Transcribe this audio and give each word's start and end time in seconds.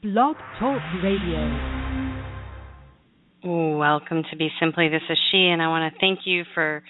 Blog 0.00 0.36
Talk 0.60 0.80
Radio. 1.02 1.42
Welcome 3.42 4.22
to 4.30 4.36
Be 4.36 4.48
Simply. 4.60 4.88
This 4.88 5.02
is 5.10 5.18
she, 5.32 5.38
and 5.38 5.60
I 5.60 5.66
want 5.66 5.92
to 5.92 5.98
thank 5.98 6.20
you 6.24 6.44
for 6.54 6.84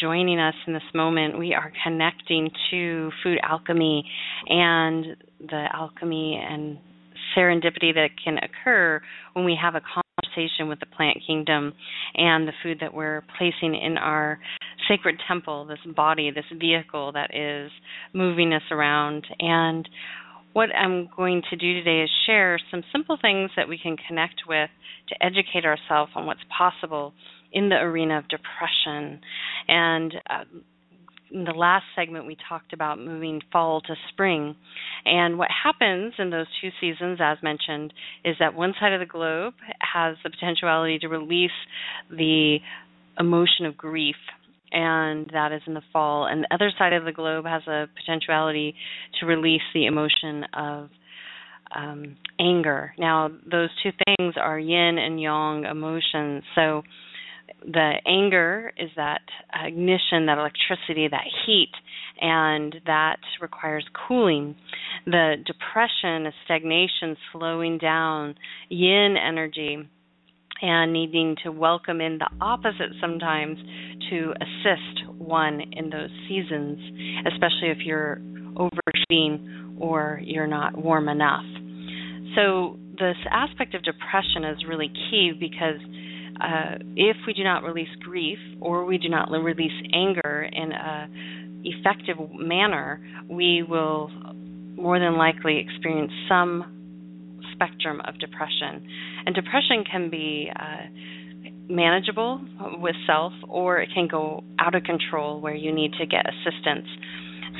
joining 0.00 0.38
us 0.38 0.54
in 0.68 0.72
this 0.72 0.84
moment. 0.94 1.36
We 1.36 1.52
are 1.52 1.72
connecting 1.82 2.50
to 2.70 3.10
food 3.24 3.38
alchemy 3.42 4.08
and 4.46 5.04
the 5.40 5.66
alchemy 5.74 6.40
and 6.48 6.78
serendipity 7.36 7.92
that 7.92 8.10
can 8.22 8.38
occur 8.38 9.00
when 9.32 9.44
we 9.44 9.58
have 9.60 9.74
a 9.74 9.80
conversation 9.80 10.68
with 10.68 10.78
the 10.78 10.86
plant 10.86 11.18
kingdom 11.26 11.72
and 12.14 12.46
the 12.46 12.52
food 12.62 12.78
that 12.80 12.94
we're 12.94 13.24
placing 13.36 13.74
in 13.74 13.98
our 13.98 14.38
sacred 14.86 15.16
temple, 15.26 15.64
this 15.66 15.78
body, 15.96 16.30
this 16.30 16.44
vehicle 16.56 17.10
that 17.12 17.34
is 17.34 17.72
moving 18.12 18.52
us 18.52 18.62
around. 18.70 19.26
And 19.40 19.88
what 20.54 20.70
I'm 20.74 21.08
going 21.14 21.42
to 21.50 21.56
do 21.56 21.74
today 21.74 22.02
is 22.02 22.10
share 22.26 22.58
some 22.70 22.82
simple 22.92 23.18
things 23.20 23.50
that 23.56 23.68
we 23.68 23.76
can 23.76 23.96
connect 23.96 24.42
with 24.48 24.70
to 25.08 25.14
educate 25.22 25.66
ourselves 25.66 26.12
on 26.14 26.26
what's 26.26 26.40
possible 26.56 27.12
in 27.52 27.68
the 27.68 27.76
arena 27.76 28.18
of 28.18 28.24
depression. 28.28 29.20
And 29.66 30.14
uh, 30.30 30.44
in 31.32 31.42
the 31.42 31.52
last 31.52 31.84
segment, 31.96 32.26
we 32.26 32.36
talked 32.48 32.72
about 32.72 33.00
moving 33.00 33.40
fall 33.50 33.80
to 33.80 33.94
spring. 34.10 34.54
And 35.04 35.38
what 35.38 35.48
happens 35.50 36.14
in 36.18 36.30
those 36.30 36.46
two 36.60 36.70
seasons, 36.80 37.18
as 37.20 37.38
mentioned, 37.42 37.92
is 38.24 38.36
that 38.38 38.54
one 38.54 38.74
side 38.78 38.92
of 38.92 39.00
the 39.00 39.06
globe 39.06 39.54
has 39.80 40.16
the 40.22 40.30
potentiality 40.30 41.00
to 41.00 41.08
release 41.08 41.50
the 42.08 42.58
emotion 43.18 43.66
of 43.66 43.76
grief 43.76 44.16
and 44.74 45.30
that 45.32 45.52
is 45.52 45.62
in 45.66 45.74
the 45.74 45.82
fall. 45.92 46.26
And 46.26 46.42
the 46.42 46.54
other 46.54 46.70
side 46.76 46.92
of 46.92 47.04
the 47.04 47.12
globe 47.12 47.46
has 47.46 47.62
a 47.66 47.86
potentiality 47.96 48.74
to 49.20 49.26
release 49.26 49.62
the 49.72 49.86
emotion 49.86 50.44
of 50.52 50.90
um, 51.74 52.16
anger. 52.40 52.92
Now, 52.98 53.30
those 53.50 53.70
two 53.82 53.90
things 54.04 54.34
are 54.36 54.58
yin 54.58 54.98
and 54.98 55.20
yang 55.20 55.64
emotions. 55.64 56.42
So, 56.54 56.82
the 57.62 57.94
anger 58.06 58.72
is 58.76 58.90
that 58.96 59.22
ignition, 59.64 60.26
that 60.26 60.38
electricity, 60.38 61.08
that 61.08 61.24
heat, 61.46 61.72
and 62.20 62.74
that 62.86 63.18
requires 63.40 63.84
cooling. 64.06 64.56
The 65.06 65.36
depression 65.46 66.26
is 66.26 66.34
stagnation, 66.44 67.16
slowing 67.32 67.78
down, 67.78 68.34
yin 68.68 69.16
energy 69.16 69.88
and 70.62 70.92
needing 70.92 71.36
to 71.42 71.50
welcome 71.50 72.00
in 72.00 72.18
the 72.18 72.28
opposite 72.40 72.92
sometimes 73.00 73.58
to 74.10 74.32
assist 74.40 75.18
one 75.18 75.60
in 75.72 75.90
those 75.90 76.10
seasons, 76.28 76.78
especially 77.26 77.70
if 77.70 77.78
you're 77.84 78.20
overheating 78.56 79.76
or 79.80 80.20
you're 80.22 80.46
not 80.46 80.76
warm 80.76 81.08
enough. 81.08 81.44
So, 82.36 82.78
this 82.98 83.16
aspect 83.30 83.74
of 83.74 83.82
depression 83.82 84.44
is 84.44 84.64
really 84.68 84.88
key 85.10 85.32
because 85.38 85.80
uh, 86.40 86.78
if 86.94 87.16
we 87.26 87.32
do 87.32 87.42
not 87.42 87.64
release 87.64 87.88
grief 88.00 88.38
or 88.60 88.84
we 88.84 88.98
do 88.98 89.08
not 89.08 89.30
release 89.30 89.72
anger 89.92 90.48
in 90.52 90.72
an 90.72 91.62
effective 91.64 92.16
manner, 92.32 93.04
we 93.28 93.64
will 93.68 94.10
more 94.76 94.98
than 94.98 95.16
likely 95.16 95.58
experience 95.58 96.12
some 96.28 96.73
spectrum 97.54 98.00
of 98.06 98.18
depression. 98.18 98.86
And 99.26 99.34
depression 99.34 99.84
can 99.90 100.10
be 100.10 100.50
uh, 100.54 100.86
manageable 101.68 102.40
with 102.78 102.94
self, 103.06 103.32
or 103.48 103.80
it 103.80 103.88
can 103.94 104.08
go 104.08 104.44
out 104.58 104.74
of 104.74 104.84
control 104.84 105.40
where 105.40 105.54
you 105.54 105.72
need 105.72 105.92
to 105.98 106.06
get 106.06 106.26
assistance. 106.26 106.88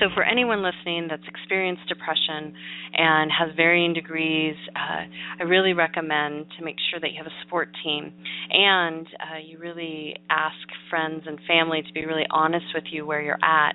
So, 0.01 0.07
for 0.13 0.25
anyone 0.25 0.61
listening 0.61 1.07
that's 1.09 1.23
experienced 1.29 1.87
depression 1.89 2.53
and 2.95 3.31
has 3.31 3.55
varying 3.55 3.95
degrees, 3.95 4.57
uh, 4.75 5.05
I 5.39 5.43
really 5.45 5.73
recommend 5.73 6.47
to 6.59 6.65
make 6.65 6.75
sure 6.91 6.99
that 6.99 7.13
you 7.13 7.19
have 7.19 7.29
a 7.29 7.37
support 7.45 7.69
team 7.85 8.13
and 8.51 9.07
uh, 9.07 9.39
you 9.39 9.59
really 9.59 10.17
ask 10.31 10.57
friends 10.91 11.23
and 11.27 11.39
family 11.47 11.83
to 11.87 11.93
be 11.93 12.07
really 12.07 12.27
honest 12.31 12.67
with 12.75 12.85
you 12.91 13.07
where 13.07 13.23
you're 13.23 13.45
at, 13.45 13.75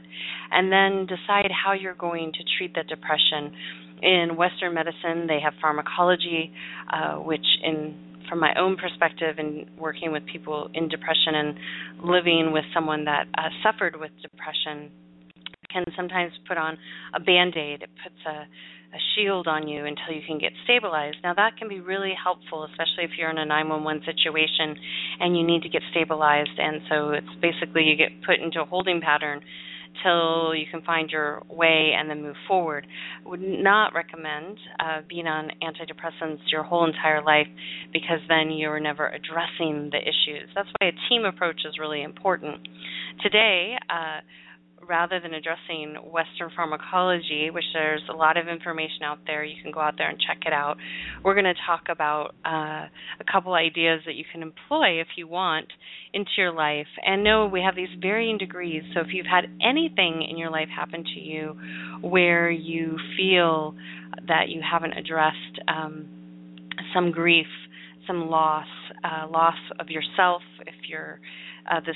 and 0.52 0.70
then 0.70 1.06
decide 1.06 1.52
how 1.52 1.72
you're 1.72 1.96
going 1.96 2.34
to 2.34 2.40
treat 2.58 2.76
that 2.76 2.88
depression 2.88 3.56
in 4.02 4.36
Western 4.36 4.74
medicine, 4.74 5.28
they 5.28 5.40
have 5.40 5.54
pharmacology, 5.62 6.52
uh, 6.92 7.16
which, 7.16 7.46
in 7.64 8.06
from 8.30 8.40
my 8.40 8.54
own 8.60 8.78
perspective, 8.78 9.40
in 9.40 9.68
working 9.78 10.12
with 10.12 10.24
people 10.28 10.70
in 10.76 10.88
depression 10.88 11.34
and 11.34 11.58
living 12.04 12.52
with 12.54 12.64
someone 12.74 13.06
that 13.06 13.26
uh, 13.36 13.50
suffered 13.64 13.96
with 14.00 14.12
depression, 14.22 14.92
can 15.72 15.84
sometimes 15.96 16.32
put 16.48 16.58
on 16.58 16.78
a 17.14 17.20
band 17.20 17.56
aid. 17.56 17.82
It 17.82 17.90
puts 18.04 18.18
a, 18.26 18.46
a 18.46 19.00
shield 19.16 19.48
on 19.48 19.68
you 19.68 19.86
until 19.86 20.14
you 20.14 20.22
can 20.26 20.40
get 20.40 20.52
stabilized. 20.64 21.18
Now, 21.24 21.34
that 21.36 21.58
can 21.58 21.70
be 21.70 21.80
really 21.80 22.14
helpful, 22.22 22.66
especially 22.66 23.06
if 23.06 23.12
you're 23.18 23.30
in 23.30 23.38
a 23.38 23.46
911 23.46 24.04
situation 24.06 24.76
and 25.20 25.38
you 25.38 25.46
need 25.46 25.62
to 25.64 25.70
get 25.70 25.82
stabilized. 25.92 26.58
And 26.58 26.82
so 26.90 27.12
it's 27.12 27.34
basically 27.42 27.84
you 27.84 27.96
get 27.96 28.10
put 28.26 28.40
into 28.40 28.62
a 28.62 28.66
holding 28.66 29.02
pattern 29.02 29.42
till 30.04 30.56
you 30.56 30.66
can 30.72 30.82
find 30.82 31.10
your 31.10 31.44
way 31.50 31.94
and 31.98 32.10
then 32.10 32.22
move 32.22 32.36
forward. 32.48 32.88
Would 33.26 33.42
not 33.42 33.94
recommend 33.94 34.58
uh, 34.80 35.02
being 35.08 35.28
on 35.28 35.50
antidepressants 35.62 36.40
your 36.52 36.64
whole 36.64 36.86
entire 36.86 37.24
life 37.24 37.48
because 37.94 38.20
then 38.28 38.52
you're 38.52 38.80
never 38.80 39.08
addressing 39.08 39.90
the 39.92 40.00
issues. 40.00 40.50
That's 40.56 40.70
why 40.80 40.88
a 40.88 41.10
team 41.10 41.26
approach 41.26 41.62
is 41.66 41.78
really 41.80 42.04
important. 42.04 42.68
Today, 43.22 43.76
uh, 43.90 44.22
rather 44.90 45.20
than 45.20 45.34
addressing 45.34 45.96
Western 46.12 46.50
pharmacology, 46.56 47.50
which 47.52 47.64
there's 47.74 48.02
a 48.10 48.16
lot 48.16 48.36
of 48.36 48.48
information 48.48 49.04
out 49.04 49.20
there, 49.28 49.44
you 49.44 49.62
can 49.62 49.72
go 49.72 49.80
out 49.80 49.94
there 49.98 50.10
and 50.10 50.20
check 50.20 50.40
it 50.46 50.52
out. 50.52 50.78
We're 51.24 51.36
going 51.36 51.46
to 51.46 51.54
talk 51.66 51.84
about 51.90 52.34
uh, 52.44 52.88
a 53.20 53.32
couple 53.32 53.54
ideas 53.54 54.02
that 54.08 54.16
you 54.16 54.26
can 54.32 54.42
employ 54.42 55.00
if 55.00 55.08
you 55.16 55.28
want 55.28 55.68
into 56.14 56.32
your 56.38 56.52
life. 56.52 56.88
And 57.06 57.24
know 57.24 57.48
we 57.48 57.62
have 57.62 57.76
these 57.76 57.90
varying 58.02 58.38
degrees. 58.38 58.84
So 58.94 59.02
if 59.02 59.08
you've 59.12 59.28
had 59.28 59.46
anything 59.62 60.26
in 60.28 60.38
your 60.38 60.50
life 60.50 60.68
happen 60.76 61.04
to 61.04 61.20
you 61.20 61.56
where 62.02 62.50
you 62.50 62.98
feel 63.16 63.76
that 64.28 64.50
you 64.50 64.62
haven't 64.70 64.94
addressed 64.94 65.60
um, 65.68 66.08
some 66.94 67.12
grief, 67.12 67.48
some 68.08 68.30
loss, 68.30 68.68
uh, 69.04 69.28
loss 69.30 69.58
of 69.80 69.90
yourself, 69.90 70.42
if 70.66 70.90
you're 70.90 71.20
uh, 71.70 71.80
this 71.82 71.96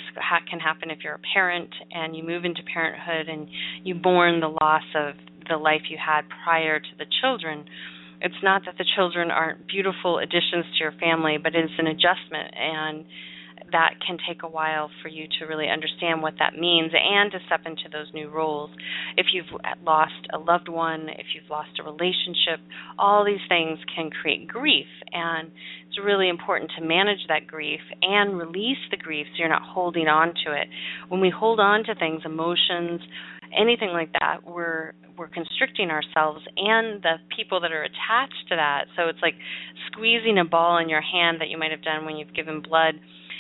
can 0.50 0.60
happen 0.60 0.92
if 0.92 1.00
you're 1.04 1.16
a 1.16 1.34
parent 1.34 1.70
and 1.92 2.16
you 2.16 2.24
move 2.24 2.46
into 2.46 2.62
parenthood 2.72 3.28
and 3.28 3.48
you 3.84 3.96
mourn 3.96 4.40
the 4.40 4.48
loss 4.62 4.84
of 4.96 5.16
the 5.50 5.58
life 5.58 5.82
you 5.90 5.98
had 5.98 6.22
prior 6.44 6.80
to 6.80 6.94
the 6.98 7.06
children. 7.22 7.66
It's 8.22 8.42
not 8.44 8.64
that 8.66 8.76
the 8.78 8.86
children 8.96 9.32
aren't 9.32 9.68
beautiful 9.68 10.20
additions 10.20 10.66
to 10.78 10.80
your 10.80 10.94
family, 10.94 11.38
but 11.42 11.56
it's 11.56 11.74
an 11.78 11.88
adjustment 11.88 12.54
and 12.56 13.06
that 13.74 13.96
can 14.06 14.18
take 14.28 14.44
a 14.44 14.48
while 14.48 14.90
for 15.02 15.10
you 15.10 15.28
to 15.40 15.46
really 15.46 15.68
understand 15.68 16.22
what 16.22 16.36
that 16.40 16.56
means 16.56 16.92
and 16.94 17.32
to 17.32 17.40
step 17.48 17.62
into 17.66 17.90
those 17.92 18.08
new 18.14 18.30
roles. 18.30 18.70
If 19.18 19.28
you've 19.34 19.52
lost 19.84 20.14
a 20.34 20.38
loved 20.38 20.70
one, 20.70 21.10
if 21.10 21.28
you've 21.36 21.50
lost 21.50 21.72
a 21.80 21.84
relationship, 21.84 22.64
all 22.98 23.26
these 23.26 23.44
things 23.50 23.80
can 23.94 24.10
create 24.10 24.48
grief. 24.48 24.88
And 25.12 25.52
it's 25.88 26.00
really 26.04 26.30
important 26.30 26.72
to 26.78 26.86
manage 26.86 27.28
that 27.28 27.48
grief 27.48 27.82
and 28.02 28.38
release 28.38 28.82
the 28.90 28.98
grief 28.98 29.28
so 29.34 29.40
you're 29.40 29.50
not 29.50 29.62
holding 29.62 30.08
on 30.08 30.34
to 30.46 30.54
it. 30.54 30.68
When 31.10 31.20
we 31.20 31.30
hold 31.30 31.60
on 31.60 31.84
to 31.86 31.96
things, 31.96 32.22
emotions, 32.24 33.02
anything 33.58 33.90
like 33.90 34.12
that, 34.20 34.46
we're 34.46 34.94
we're 35.18 35.28
constricting 35.28 35.92
ourselves 35.92 36.42
and 36.58 37.02
the 37.04 37.18
people 37.36 37.62
that 37.62 37.72
are 37.72 37.84
attached 37.84 38.50
to 38.50 38.56
that. 38.56 38.86
So 38.98 39.10
it's 39.10 39.22
like 39.22 39.36
squeezing 39.92 40.40
a 40.40 40.46
ball 40.46 40.80
in 40.80 40.90
your 40.90 41.02
hand 41.02 41.40
that 41.40 41.50
you 41.50 41.58
might 41.58 41.70
have 41.70 41.84
done 41.84 42.06
when 42.06 42.18
you've 42.18 42.34
given 42.34 42.62
blood 42.62 42.96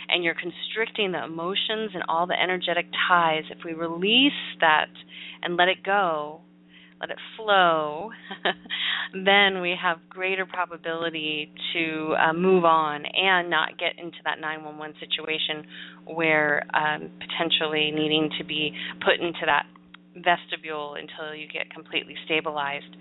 and 0.10 0.24
you're 0.24 0.36
constricting 0.36 1.12
the 1.12 1.24
emotions 1.24 1.92
and 1.94 2.04
all 2.08 2.28
the 2.28 2.40
energetic 2.40 2.86
ties, 3.08 3.44
if 3.50 3.60
we 3.66 3.74
release 3.74 4.32
that 4.60 4.90
and 5.42 5.56
let 5.58 5.68
it 5.68 5.84
go, 5.84 6.42
let 7.00 7.10
it 7.10 7.18
flow, 7.36 8.12
then 9.14 9.62
we 9.62 9.76
have 9.82 9.98
greater 10.10 10.46
probability 10.46 11.52
to 11.74 12.16
uh, 12.16 12.34
move 12.34 12.64
on 12.64 13.04
and 13.06 13.50
not 13.50 13.78
get 13.78 13.92
into 13.98 14.18
that 14.24 14.40
911 14.40 14.96
situation 15.00 15.66
where 16.06 16.64
um, 16.74 17.10
potentially 17.20 17.92
needing 17.92 18.30
to 18.38 18.46
be 18.46 18.72
put 19.04 19.16
into 19.20 19.42
that 19.46 19.66
vestibule 20.16 20.96
until 20.96 21.36
you 21.36 21.48
get 21.48 21.70
completely 21.72 22.16
stabilized. 22.26 22.96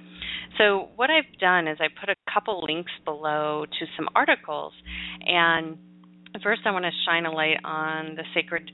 So, 0.58 0.88
what 0.96 1.10
I've 1.10 1.38
done 1.40 1.68
is 1.68 1.78
I 1.80 1.86
put 1.88 2.08
a 2.08 2.16
couple 2.32 2.64
links 2.64 2.92
below 3.04 3.66
to 3.66 3.86
some 3.96 4.08
articles 4.14 4.72
and 5.20 5.78
first 6.42 6.62
I 6.64 6.70
want 6.70 6.84
to 6.84 6.90
shine 7.06 7.26
a 7.26 7.30
light 7.30 7.58
on 7.64 8.14
the 8.16 8.24
Sacred 8.34 8.70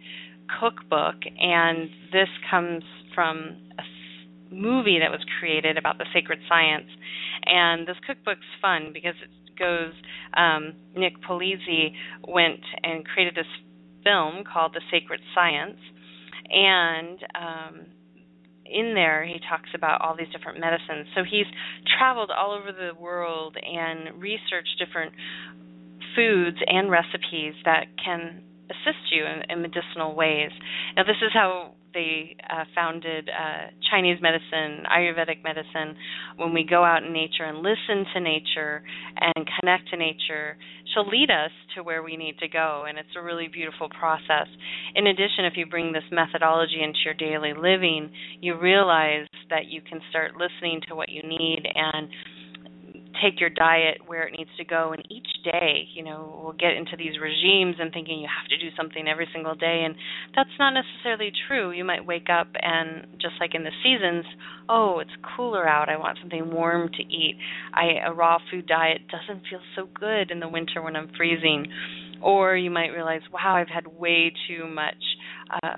Cookbook, 0.60 1.16
and 1.38 1.90
this 2.12 2.28
comes 2.50 2.82
from 3.14 3.56
a 3.78 4.54
movie 4.54 4.98
that 5.00 5.10
was 5.10 5.20
created 5.38 5.76
about 5.76 5.98
the 5.98 6.06
sacred 6.14 6.38
science. 6.48 6.88
And 7.44 7.86
this 7.86 7.96
cookbook's 8.06 8.46
fun 8.60 8.90
because 8.92 9.14
it 9.22 9.58
goes. 9.58 9.92
Um, 10.36 10.74
Nick 10.96 11.14
Polizzi 11.28 11.92
went 12.26 12.62
and 12.82 13.04
created 13.06 13.34
this 13.34 13.50
film 14.04 14.44
called 14.50 14.74
The 14.74 14.82
Sacred 14.90 15.20
Science, 15.34 15.78
and 16.50 17.18
um, 17.34 17.86
in 18.64 18.94
there, 18.94 19.24
he 19.24 19.40
talks 19.48 19.70
about 19.74 20.00
all 20.02 20.16
these 20.16 20.28
different 20.32 20.60
medicines. 20.60 21.08
So 21.14 21.22
he's 21.24 21.46
traveled 21.98 22.30
all 22.30 22.52
over 22.52 22.72
the 22.72 22.98
world 23.00 23.56
and 23.56 24.20
researched 24.20 24.78
different 24.78 25.12
foods 26.18 26.58
and 26.66 26.90
recipes 26.90 27.54
that 27.64 27.86
can 28.02 28.42
assist 28.66 29.06
you 29.12 29.24
in, 29.24 29.42
in 29.48 29.62
medicinal 29.62 30.16
ways. 30.16 30.50
Now, 30.96 31.04
this 31.04 31.22
is 31.22 31.30
how 31.32 31.74
they 31.94 32.36
uh, 32.50 32.64
founded 32.74 33.30
uh, 33.30 33.70
Chinese 33.90 34.18
medicine, 34.20 34.84
Ayurvedic 34.90 35.42
medicine. 35.42 35.96
When 36.36 36.52
we 36.52 36.64
go 36.64 36.84
out 36.84 37.02
in 37.02 37.12
nature 37.12 37.44
and 37.44 37.58
listen 37.58 38.04
to 38.14 38.20
nature 38.20 38.82
and 39.20 39.48
connect 39.60 39.88
to 39.90 39.96
nature, 39.96 40.58
she'll 40.92 41.08
lead 41.08 41.30
us 41.30 41.50
to 41.76 41.82
where 41.82 42.02
we 42.02 42.16
need 42.16 42.38
to 42.40 42.48
go, 42.48 42.84
and 42.88 42.98
it's 42.98 43.16
a 43.16 43.22
really 43.22 43.48
beautiful 43.48 43.88
process. 43.88 44.48
In 44.96 45.06
addition, 45.06 45.44
if 45.44 45.54
you 45.56 45.66
bring 45.66 45.92
this 45.92 46.04
methodology 46.10 46.82
into 46.82 46.98
your 47.04 47.14
daily 47.14 47.54
living, 47.54 48.10
you 48.40 48.58
realize 48.58 49.26
that 49.50 49.66
you 49.66 49.80
can 49.80 50.00
start 50.10 50.32
listening 50.36 50.80
to 50.88 50.94
what 50.94 51.08
you 51.08 51.22
need 51.22 51.62
and 51.74 52.08
take 53.22 53.40
your 53.40 53.50
diet 53.50 53.98
where 54.06 54.26
it 54.26 54.34
needs 54.36 54.50
to 54.56 54.64
go 54.64 54.92
and 54.92 55.04
each 55.10 55.26
day 55.44 55.86
you 55.94 56.02
know 56.02 56.40
we'll 56.42 56.52
get 56.52 56.72
into 56.72 56.96
these 56.96 57.18
regimes 57.20 57.76
and 57.78 57.92
thinking 57.92 58.18
you 58.18 58.28
have 58.28 58.48
to 58.48 58.58
do 58.58 58.74
something 58.76 59.06
every 59.08 59.28
single 59.32 59.54
day 59.54 59.82
and 59.84 59.94
that's 60.34 60.50
not 60.58 60.72
necessarily 60.74 61.32
true. 61.46 61.70
You 61.70 61.84
might 61.84 62.04
wake 62.04 62.28
up 62.30 62.48
and 62.54 63.06
just 63.20 63.34
like 63.40 63.54
in 63.54 63.64
the 63.64 63.70
seasons 63.82 64.24
oh 64.68 64.98
it's 65.00 65.10
cooler 65.36 65.66
out 65.68 65.88
i 65.88 65.96
want 65.96 66.18
something 66.20 66.50
warm 66.50 66.88
to 66.88 67.02
eat. 67.02 67.36
I 67.72 68.06
a 68.06 68.12
raw 68.12 68.38
food 68.50 68.66
diet 68.66 69.02
doesn't 69.08 69.42
feel 69.48 69.60
so 69.76 69.88
good 69.98 70.30
in 70.30 70.40
the 70.40 70.48
winter 70.48 70.82
when 70.82 70.96
i'm 70.96 71.10
freezing. 71.16 71.66
Or 72.22 72.56
you 72.56 72.70
might 72.70 72.88
realize 72.88 73.22
wow 73.32 73.56
i've 73.56 73.68
had 73.68 73.86
way 73.86 74.32
too 74.48 74.66
much 74.66 75.02
uh 75.62 75.76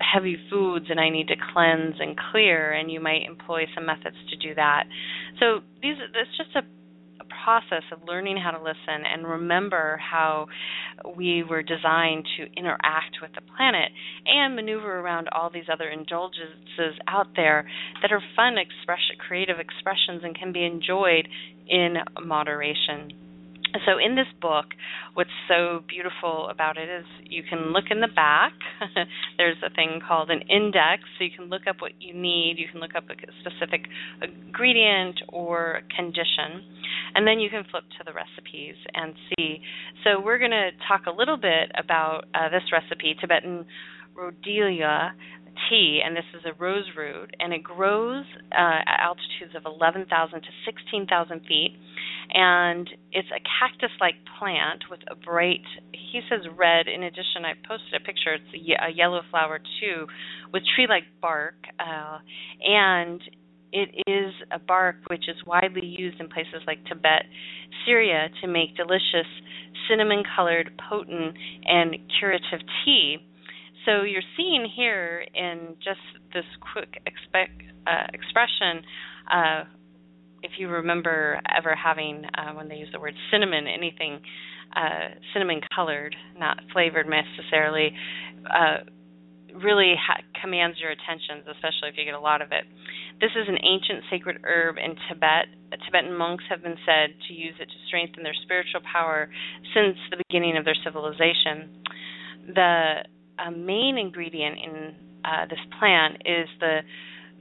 heavy 0.00 0.36
foods 0.50 0.86
and 0.88 1.00
I 1.00 1.10
need 1.10 1.28
to 1.28 1.36
cleanse 1.52 1.96
and 2.00 2.16
clear 2.30 2.72
and 2.72 2.90
you 2.90 3.00
might 3.00 3.22
employ 3.26 3.64
some 3.74 3.86
methods 3.86 4.16
to 4.30 4.36
do 4.36 4.54
that. 4.54 4.84
So 5.40 5.60
these 5.82 5.96
it's 5.98 6.36
just 6.36 6.54
a 6.56 6.62
process 7.44 7.82
of 7.92 8.00
learning 8.06 8.36
how 8.36 8.50
to 8.50 8.58
listen 8.58 9.04
and 9.12 9.26
remember 9.26 9.98
how 9.98 10.46
we 11.16 11.42
were 11.42 11.62
designed 11.62 12.24
to 12.36 12.46
interact 12.56 13.18
with 13.22 13.30
the 13.34 13.40
planet 13.56 13.90
and 14.26 14.56
maneuver 14.56 15.00
around 15.00 15.28
all 15.32 15.50
these 15.50 15.68
other 15.72 15.88
indulgences 15.88 16.98
out 17.06 17.28
there 17.36 17.68
that 18.02 18.12
are 18.12 18.22
fun 18.34 18.56
expression 18.58 19.16
creative 19.18 19.58
expressions 19.58 20.22
and 20.24 20.36
can 20.36 20.52
be 20.52 20.64
enjoyed 20.64 21.28
in 21.68 21.96
moderation 22.24 23.25
so 23.84 23.98
in 23.98 24.14
this 24.16 24.26
book 24.40 24.66
what's 25.14 25.30
so 25.48 25.80
beautiful 25.88 26.48
about 26.50 26.76
it 26.76 26.88
is 26.88 27.04
you 27.24 27.42
can 27.42 27.72
look 27.72 27.84
in 27.90 28.00
the 28.00 28.08
back. 28.08 28.52
There's 29.38 29.56
a 29.64 29.70
thing 29.70 30.00
called 30.06 30.30
an 30.30 30.42
index. 30.42 31.02
So 31.18 31.24
you 31.24 31.30
can 31.34 31.48
look 31.48 31.66
up 31.66 31.76
what 31.80 31.92
you 32.00 32.14
need. 32.14 32.56
You 32.58 32.66
can 32.70 32.80
look 32.80 32.94
up 32.94 33.04
a 33.08 33.14
specific 33.40 33.88
ingredient 34.22 35.20
or 35.28 35.80
condition. 35.94 36.62
And 37.14 37.26
then 37.26 37.40
you 37.40 37.48
can 37.48 37.64
flip 37.70 37.84
to 37.98 38.04
the 38.04 38.12
recipes 38.12 38.76
and 38.94 39.14
see. 39.30 39.60
So 40.04 40.20
we're 40.20 40.38
going 40.38 40.50
to 40.52 40.70
talk 40.86 41.06
a 41.06 41.16
little 41.16 41.38
bit 41.38 41.72
about 41.78 42.24
uh, 42.34 42.50
this 42.50 42.62
recipe 42.70 43.16
tibetan 43.20 43.64
rhodiola 44.16 45.12
tea, 45.68 46.00
and 46.04 46.14
this 46.16 46.24
is 46.34 46.44
a 46.44 46.52
rose 46.62 46.84
root, 46.96 47.34
and 47.40 47.52
it 47.52 47.62
grows 47.62 48.24
uh, 48.52 48.80
at 48.86 49.00
altitudes 49.00 49.54
of 49.56 49.64
11,000 49.64 50.08
to 50.40 50.48
16,000 50.64 51.40
feet 51.48 51.76
and 52.36 52.88
it's 53.12 53.28
a 53.34 53.40
cactus-like 53.40 54.16
plant 54.38 54.84
with 54.90 55.00
a 55.10 55.16
bright 55.16 55.64
he 55.92 56.20
says 56.28 56.40
red 56.56 56.86
in 56.86 57.02
addition 57.02 57.44
i 57.44 57.52
posted 57.66 57.94
a 57.94 58.04
picture 58.04 58.34
it's 58.34 58.44
a, 58.54 58.92
yellow 58.92 59.22
flower 59.30 59.58
too 59.80 60.06
with 60.52 60.62
tree-like 60.74 61.04
bark 61.20 61.54
uh, 61.80 62.18
and 62.62 63.20
it 63.72 63.88
is 64.06 64.32
a 64.52 64.58
bark 64.58 64.96
which 65.10 65.28
is 65.28 65.36
widely 65.46 65.84
used 65.84 66.20
in 66.20 66.28
places 66.28 66.62
like 66.66 66.78
tibet 66.86 67.24
syria 67.84 68.28
to 68.40 68.46
make 68.46 68.76
delicious 68.76 69.26
cinnamon 69.88 70.22
colored 70.34 70.70
potent 70.88 71.36
and 71.64 71.96
curative 72.18 72.60
tea. 72.84 73.18
So 73.84 74.02
you're 74.02 74.22
seeing 74.36 74.66
here 74.74 75.24
in 75.34 75.76
just 75.82 76.00
this 76.34 76.44
quick 76.72 77.00
uh, 77.86 78.06
expression 78.12 78.82
uh, 79.32 79.64
if 80.46 80.58
you 80.58 80.68
remember 80.68 81.40
ever 81.50 81.74
having 81.74 82.24
uh, 82.38 82.52
when 82.54 82.68
they 82.68 82.76
use 82.76 82.88
the 82.92 83.00
word 83.00 83.14
cinnamon, 83.30 83.66
anything 83.66 84.20
uh, 84.74 85.14
cinnamon 85.32 85.60
colored, 85.74 86.14
not 86.38 86.58
flavored 86.72 87.06
necessarily, 87.08 87.90
uh, 88.46 88.78
really 89.62 89.94
ha- 89.98 90.22
commands 90.40 90.78
your 90.78 90.90
attention, 90.90 91.42
especially 91.50 91.88
if 91.90 91.96
you 91.96 92.04
get 92.04 92.14
a 92.14 92.20
lot 92.20 92.42
of 92.42 92.52
it. 92.52 92.64
This 93.20 93.30
is 93.34 93.48
an 93.48 93.58
ancient 93.64 94.04
sacred 94.10 94.38
herb 94.44 94.76
in 94.76 94.94
Tibet. 95.08 95.48
Tibetan 95.84 96.14
monks 96.16 96.44
have 96.50 96.62
been 96.62 96.76
said 96.84 97.16
to 97.28 97.32
use 97.32 97.54
it 97.58 97.66
to 97.66 97.78
strengthen 97.88 98.22
their 98.22 98.36
spiritual 98.44 98.80
power 98.90 99.28
since 99.74 99.96
the 100.10 100.22
beginning 100.28 100.56
of 100.56 100.64
their 100.64 100.76
civilization. 100.84 101.82
The 102.54 103.02
uh, 103.38 103.50
main 103.50 103.98
ingredient 103.98 104.56
in 104.62 104.94
uh, 105.24 105.46
this 105.48 105.58
plant 105.80 106.22
is 106.24 106.46
the 106.60 106.80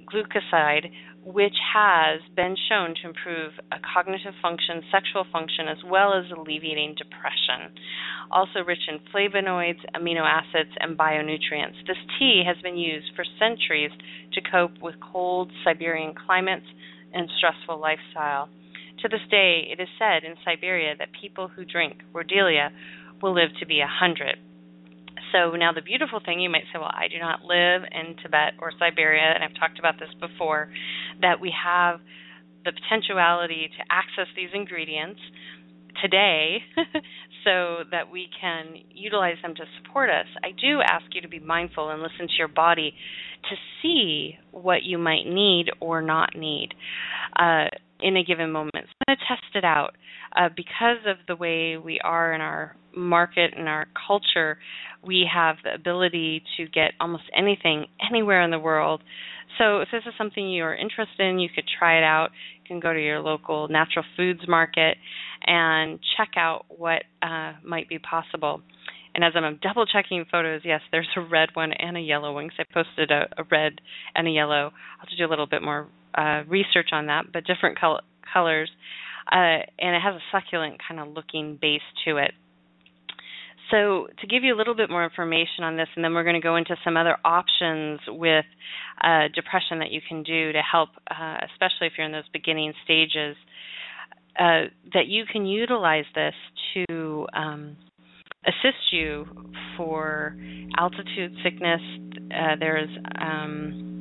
glucoside, 0.05 0.91
which 1.25 1.55
has 1.73 2.21
been 2.35 2.55
shown 2.69 2.93
to 3.01 3.07
improve 3.09 3.53
cognitive 3.81 4.33
function, 4.41 4.83
sexual 4.91 5.25
function, 5.31 5.67
as 5.67 5.77
well 5.83 6.13
as 6.13 6.25
alleviating 6.29 6.95
depression. 6.97 7.73
Also 8.31 8.59
rich 8.65 8.85
in 8.87 8.99
flavonoids, 9.13 9.81
amino 9.95 10.21
acids, 10.21 10.71
and 10.79 10.97
bionutrients. 10.97 11.77
This 11.87 11.97
tea 12.19 12.43
has 12.45 12.57
been 12.61 12.77
used 12.77 13.11
for 13.15 13.25
centuries 13.39 13.91
to 14.33 14.41
cope 14.41 14.81
with 14.81 14.95
cold 15.01 15.51
Siberian 15.63 16.13
climates 16.13 16.67
and 17.13 17.29
stressful 17.37 17.79
lifestyle. 17.79 18.49
To 19.01 19.09
this 19.09 19.25
day, 19.29 19.67
it 19.71 19.79
is 19.79 19.89
said 19.97 20.23
in 20.23 20.35
Siberia 20.43 20.95
that 20.97 21.09
people 21.19 21.47
who 21.47 21.65
drink 21.65 22.01
Rhodiola 22.13 22.69
will 23.21 23.33
live 23.33 23.49
to 23.59 23.65
be 23.65 23.79
a 23.79 23.87
hundred. 23.87 24.37
So 25.31 25.51
now 25.51 25.71
the 25.73 25.81
beautiful 25.81 26.19
thing, 26.23 26.39
you 26.39 26.49
might 26.49 26.63
say, 26.73 26.79
well, 26.79 26.91
I 26.93 27.07
do 27.07 27.19
not 27.19 27.43
live 27.43 27.83
in 27.91 28.15
Tibet 28.21 28.53
or 28.59 28.71
Siberia, 28.79 29.33
and 29.33 29.43
I've 29.43 29.55
talked 29.59 29.79
about 29.79 29.95
this 29.99 30.09
before, 30.19 30.69
that 31.21 31.39
we 31.39 31.53
have 31.55 31.99
the 32.63 32.71
potentiality 32.71 33.69
to 33.77 33.83
access 33.89 34.27
these 34.35 34.49
ingredients 34.53 35.19
today 36.01 36.57
so 37.45 37.83
that 37.91 38.09
we 38.11 38.27
can 38.39 38.75
utilize 38.91 39.37
them 39.41 39.55
to 39.55 39.63
support 39.77 40.09
us. 40.09 40.25
I 40.43 40.49
do 40.49 40.81
ask 40.81 41.05
you 41.13 41.21
to 41.21 41.27
be 41.27 41.39
mindful 41.39 41.89
and 41.89 42.01
listen 42.01 42.27
to 42.27 42.33
your 42.37 42.47
body 42.47 42.93
to 43.49 43.55
see 43.81 44.37
what 44.51 44.83
you 44.83 44.97
might 44.97 45.25
need 45.25 45.67
or 45.79 46.01
not 46.01 46.35
need 46.35 46.73
uh, 47.37 47.65
in 47.99 48.17
a 48.17 48.23
given 48.23 48.51
moment. 48.51 48.73
So 48.75 48.79
I'm 49.07 49.15
going 49.15 49.17
to 49.17 49.25
test 49.27 49.55
it 49.55 49.63
out. 49.63 49.95
Uh, 50.35 50.49
because 50.55 50.97
of 51.05 51.17
the 51.27 51.35
way 51.35 51.77
we 51.77 51.99
are 52.03 52.33
in 52.33 52.41
our 52.41 52.75
market 52.95 53.53
and 53.55 53.67
our 53.67 53.87
culture, 54.07 54.57
we 55.03 55.27
have 55.33 55.57
the 55.63 55.73
ability 55.73 56.43
to 56.57 56.67
get 56.67 56.91
almost 56.99 57.23
anything 57.35 57.85
anywhere 58.09 58.41
in 58.41 58.51
the 58.51 58.59
world. 58.59 59.01
So 59.57 59.79
if 59.79 59.89
this 59.91 60.03
is 60.05 60.13
something 60.17 60.49
you 60.49 60.63
are 60.63 60.75
interested 60.75 61.21
in, 61.21 61.39
you 61.39 61.49
could 61.53 61.65
try 61.79 61.97
it 61.97 62.03
out. 62.03 62.29
You 62.61 62.67
can 62.67 62.79
go 62.79 62.91
to 62.91 62.99
your 62.99 63.21
local 63.21 63.67
natural 63.69 64.03
foods 64.17 64.41
market 64.47 64.97
and 65.45 65.99
check 66.17 66.31
out 66.35 66.65
what 66.67 67.03
uh, 67.21 67.53
might 67.63 67.87
be 67.87 67.99
possible. 67.99 68.61
And 69.13 69.23
as 69.23 69.31
I'm 69.33 69.59
double 69.63 69.85
checking 69.85 70.25
photos, 70.29 70.61
yes, 70.65 70.81
there's 70.91 71.07
a 71.15 71.21
red 71.21 71.49
one 71.53 71.71
and 71.71 71.95
a 71.95 72.01
yellow 72.01 72.33
one 72.33 72.47
because 72.47 72.65
I 72.69 72.73
posted 72.73 73.11
a, 73.11 73.27
a, 73.37 73.45
red 73.49 73.79
and 74.13 74.27
a 74.27 74.31
yellow. 74.31 74.71
I'll 74.99 75.09
to 75.09 75.15
do 75.15 75.25
a 75.25 75.29
little 75.29 75.47
bit 75.47 75.61
more 75.61 75.87
uh, 76.17 76.43
research 76.47 76.89
on 76.91 77.07
that, 77.07 77.25
but 77.31 77.45
different 77.45 77.79
col- 77.79 78.01
colors. 78.31 78.69
Uh, 79.31 79.65
and 79.79 79.95
it 79.95 80.01
has 80.01 80.15
a 80.15 80.21
succulent 80.31 80.79
kind 80.87 80.99
of 80.99 81.07
looking 81.07 81.57
base 81.59 81.81
to 82.05 82.17
it. 82.17 82.31
So, 83.71 84.07
to 84.19 84.27
give 84.27 84.43
you 84.43 84.53
a 84.53 84.57
little 84.57 84.75
bit 84.75 84.91
more 84.91 85.03
information 85.03 85.63
on 85.63 85.75
this, 85.75 85.87
and 85.95 86.05
then 86.05 86.13
we're 86.13 86.23
going 86.23 86.35
to 86.35 86.41
go 86.41 86.55
into 86.55 86.75
some 86.83 86.97
other 86.97 87.17
options 87.25 87.99
with 88.07 88.45
uh, 89.03 89.23
depression 89.33 89.79
that 89.79 89.89
you 89.89 90.01
can 90.07 90.21
do 90.21 90.51
to 90.51 90.61
help, 90.61 90.89
uh, 91.09 91.37
especially 91.51 91.87
if 91.87 91.93
you're 91.97 92.05
in 92.05 92.11
those 92.11 92.29
beginning 92.31 92.73
stages, 92.83 93.35
uh, 94.39 94.69
that 94.93 95.07
you 95.07 95.23
can 95.31 95.47
utilize 95.47 96.05
this 96.13 96.35
to 96.75 97.25
um, 97.33 97.75
assist 98.45 98.91
you 98.91 99.25
for 99.75 100.37
altitude 100.77 101.33
sickness. 101.43 101.81
Uh, 102.31 102.55
there's 102.59 102.89
um, 103.19 103.95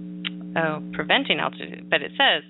oh, 0.56 0.82
preventing 0.92 1.40
altitude, 1.40 1.88
but 1.90 2.02
it 2.02 2.12
says 2.12 2.42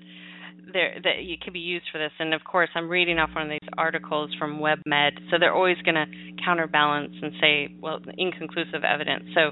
there 0.73 0.95
that 1.03 1.15
it 1.17 1.41
can 1.41 1.53
be 1.53 1.59
used 1.59 1.85
for 1.91 1.97
this. 1.97 2.11
And 2.19 2.33
of 2.33 2.43
course, 2.43 2.69
I'm 2.75 2.89
reading 2.89 3.17
off 3.17 3.29
one 3.33 3.43
of 3.43 3.49
these 3.49 3.69
articles 3.77 4.31
from 4.37 4.59
WebMD, 4.59 5.31
so 5.31 5.37
they're 5.39 5.53
always 5.53 5.77
going 5.83 5.95
to 5.95 6.05
counterbalance 6.43 7.13
and 7.21 7.31
say, 7.41 7.73
well, 7.81 7.99
inconclusive 8.17 8.83
evidence. 8.83 9.23
So 9.33 9.51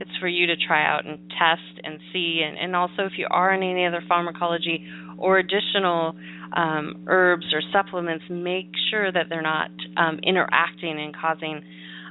it's 0.00 0.10
for 0.20 0.28
you 0.28 0.46
to 0.46 0.56
try 0.56 0.84
out 0.84 1.06
and 1.06 1.18
test 1.30 1.80
and 1.82 2.00
see, 2.12 2.42
and, 2.46 2.58
and 2.58 2.74
also 2.74 3.04
if 3.04 3.12
you 3.16 3.26
are 3.30 3.54
in 3.54 3.62
any 3.62 3.86
other 3.86 4.02
pharmacology 4.08 4.84
or 5.18 5.38
additional 5.38 6.14
um, 6.56 7.04
herbs 7.06 7.46
or 7.52 7.62
supplements, 7.72 8.24
make 8.28 8.70
sure 8.90 9.12
that 9.12 9.26
they're 9.28 9.42
not 9.42 9.70
um, 9.96 10.18
interacting 10.24 10.98
and 10.98 11.14
causing 11.16 11.62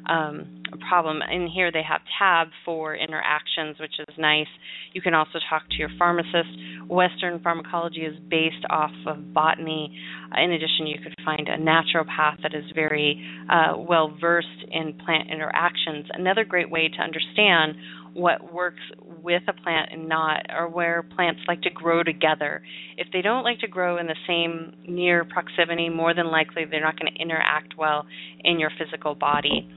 um, 0.09 0.62
problem. 0.77 1.21
In 1.21 1.47
here, 1.47 1.71
they 1.71 1.83
have 1.87 2.01
tab 2.19 2.47
for 2.65 2.95
interactions, 2.95 3.77
which 3.79 3.93
is 3.99 4.15
nice. 4.17 4.47
You 4.93 5.01
can 5.01 5.13
also 5.13 5.39
talk 5.49 5.63
to 5.69 5.75
your 5.77 5.89
pharmacist. 5.97 6.49
Western 6.87 7.39
pharmacology 7.41 8.01
is 8.01 8.15
based 8.29 8.65
off 8.69 8.91
of 9.07 9.33
botany. 9.33 9.97
In 10.37 10.51
addition, 10.51 10.87
you 10.87 10.99
could 11.01 11.15
find 11.25 11.47
a 11.47 11.57
naturopath 11.57 12.41
that 12.43 12.53
is 12.53 12.65
very 12.75 13.23
uh, 13.49 13.77
well 13.77 14.15
versed 14.19 14.47
in 14.71 14.93
plant 15.05 15.29
interactions. 15.29 16.05
Another 16.13 16.43
great 16.43 16.69
way 16.69 16.89
to 16.89 17.01
understand 17.01 17.75
what 18.13 18.53
works 18.53 18.81
with 19.23 19.41
a 19.47 19.53
plant 19.53 19.89
and 19.91 20.07
not, 20.07 20.45
or 20.55 20.67
where 20.67 21.03
plants 21.03 21.41
like 21.47 21.61
to 21.61 21.69
grow 21.69 22.03
together. 22.03 22.61
If 22.97 23.07
they 23.11 23.21
don't 23.21 23.43
like 23.43 23.59
to 23.59 23.67
grow 23.67 23.97
in 23.97 24.07
the 24.07 24.15
same 24.27 24.75
near 24.87 25.25
proximity, 25.25 25.89
more 25.89 26.13
than 26.13 26.27
likely 26.27 26.65
they're 26.69 26.81
not 26.81 26.99
going 26.99 27.11
to 27.11 27.19
interact 27.19 27.75
well 27.77 28.05
in 28.43 28.59
your 28.59 28.71
physical 28.77 29.15
body. 29.15 29.67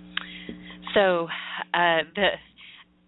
So, 0.97 1.29
uh, 1.75 2.09
the 2.17 2.29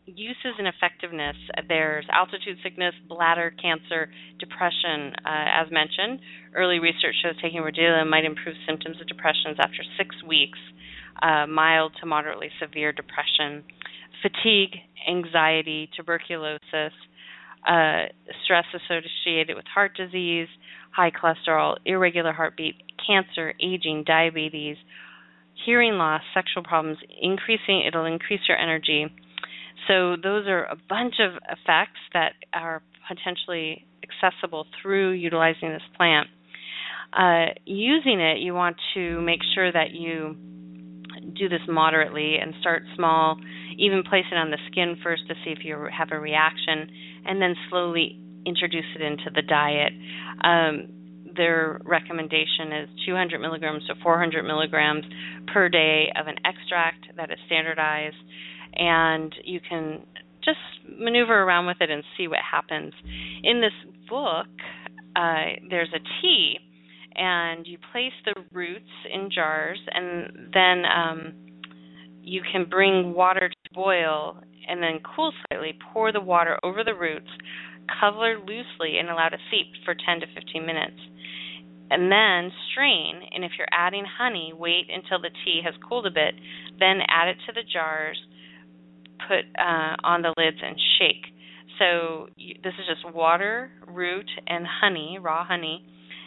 uses 0.04 0.56
and 0.58 0.68
effectiveness 0.68 1.36
there's 1.68 2.04
altitude 2.12 2.58
sickness, 2.62 2.92
bladder 3.08 3.52
cancer, 3.60 4.10
depression, 4.38 5.14
uh, 5.24 5.64
as 5.64 5.72
mentioned. 5.72 6.20
Early 6.54 6.80
research 6.80 7.16
shows 7.22 7.34
taking 7.40 7.60
Rhodiola 7.60 8.08
might 8.08 8.24
improve 8.24 8.56
symptoms 8.66 9.00
of 9.00 9.06
depressions 9.06 9.56
after 9.58 9.80
six 9.96 10.14
weeks, 10.26 10.58
uh, 11.22 11.46
mild 11.46 11.92
to 12.00 12.06
moderately 12.06 12.48
severe 12.60 12.92
depression 12.92 13.64
fatigue, 14.20 14.76
anxiety, 15.08 15.88
tuberculosis, 15.96 16.92
uh, 17.66 18.04
stress 18.44 18.64
associated 18.74 19.56
with 19.56 19.64
heart 19.72 19.96
disease, 19.96 20.48
high 20.90 21.10
cholesterol, 21.10 21.76
irregular 21.86 22.32
heartbeat, 22.32 22.74
cancer, 23.06 23.54
aging, 23.62 24.04
diabetes, 24.06 24.76
hearing 25.64 25.94
loss, 25.94 26.22
sexual 26.34 26.62
problems, 26.62 26.98
increasing 27.20 27.84
it'll 27.86 28.06
increase 28.06 28.40
your 28.48 28.58
energy. 28.58 29.06
So 29.86 30.16
those 30.22 30.46
are 30.46 30.64
a 30.64 30.76
bunch 30.88 31.14
of 31.20 31.34
effects 31.50 32.00
that 32.12 32.32
are 32.52 32.82
potentially 33.08 33.86
accessible 34.02 34.66
through 34.80 35.12
utilizing 35.12 35.70
this 35.70 35.82
plant. 35.96 36.28
Uh, 37.12 37.54
using 37.64 38.20
it, 38.20 38.38
you 38.38 38.54
want 38.54 38.76
to 38.94 39.20
make 39.22 39.40
sure 39.54 39.72
that 39.72 39.92
you 39.92 40.36
do 41.34 41.48
this 41.48 41.60
moderately 41.68 42.36
and 42.36 42.54
start 42.60 42.82
small 42.96 43.38
even 43.78 44.02
place 44.02 44.24
it 44.30 44.36
on 44.36 44.50
the 44.50 44.58
skin 44.70 44.96
first 45.02 45.22
to 45.28 45.34
see 45.44 45.50
if 45.50 45.58
you 45.62 45.88
have 45.96 46.08
a 46.10 46.18
reaction, 46.18 46.90
and 47.24 47.40
then 47.40 47.54
slowly 47.70 48.20
introduce 48.44 48.84
it 48.96 49.02
into 49.02 49.30
the 49.34 49.42
diet. 49.42 49.92
Um, 50.42 50.88
their 51.38 51.80
recommendation 51.84 52.72
is 52.82 52.88
200 53.06 53.40
milligrams 53.40 53.86
to 53.86 53.94
400 54.02 54.42
milligrams 54.42 55.04
per 55.54 55.70
day 55.70 56.12
of 56.20 56.26
an 56.26 56.36
extract 56.44 57.06
that 57.16 57.30
is 57.30 57.38
standardized, 57.46 58.16
and 58.74 59.34
you 59.44 59.60
can 59.66 60.02
just 60.44 60.58
maneuver 60.98 61.42
around 61.42 61.66
with 61.66 61.78
it 61.80 61.90
and 61.90 62.04
see 62.16 62.28
what 62.28 62.40
happens. 62.40 62.92
In 63.42 63.62
this 63.62 63.72
book, 64.08 64.46
uh, 65.16 65.56
there's 65.70 65.92
a 65.94 66.00
tea, 66.20 66.58
and 67.14 67.66
you 67.66 67.78
place 67.92 68.12
the 68.24 68.34
roots 68.52 68.84
in 69.12 69.30
jars, 69.34 69.78
and 69.92 70.50
then 70.52 70.82
um, 70.84 71.34
you 72.22 72.42
can 72.52 72.68
bring 72.68 73.14
water 73.14 73.48
to 73.48 73.74
boil 73.74 74.36
and 74.68 74.82
then 74.82 75.00
cool 75.16 75.32
slightly. 75.48 75.72
Pour 75.92 76.12
the 76.12 76.20
water 76.20 76.58
over 76.62 76.84
the 76.84 76.94
roots, 76.94 77.30
cover 78.00 78.36
loosely, 78.38 78.98
and 78.98 79.08
allow 79.08 79.28
to 79.28 79.38
seep 79.50 79.66
for 79.84 79.94
10 79.94 80.20
to 80.20 80.26
15 80.34 80.66
minutes. 80.66 81.00
And 81.90 82.12
then 82.12 82.52
strain, 82.70 83.22
and 83.32 83.44
if 83.44 83.52
you're 83.56 83.68
adding 83.72 84.04
honey, 84.18 84.52
wait 84.54 84.86
until 84.92 85.20
the 85.20 85.30
tea 85.44 85.60
has 85.64 85.74
cooled 85.88 86.06
a 86.06 86.10
bit. 86.10 86.34
Then 86.78 87.00
add 87.08 87.28
it 87.28 87.36
to 87.46 87.52
the 87.52 87.62
jars, 87.70 88.18
put 89.26 89.44
uh, 89.58 89.96
on 90.04 90.22
the 90.22 90.34
lids, 90.36 90.58
and 90.62 90.76
shake. 90.98 91.32
So 91.78 92.28
you, 92.36 92.56
this 92.62 92.74
is 92.78 92.86
just 92.86 93.14
water, 93.14 93.70
root, 93.86 94.28
and 94.46 94.66
honey, 94.66 95.18
raw 95.20 95.44
honey, 95.44 95.84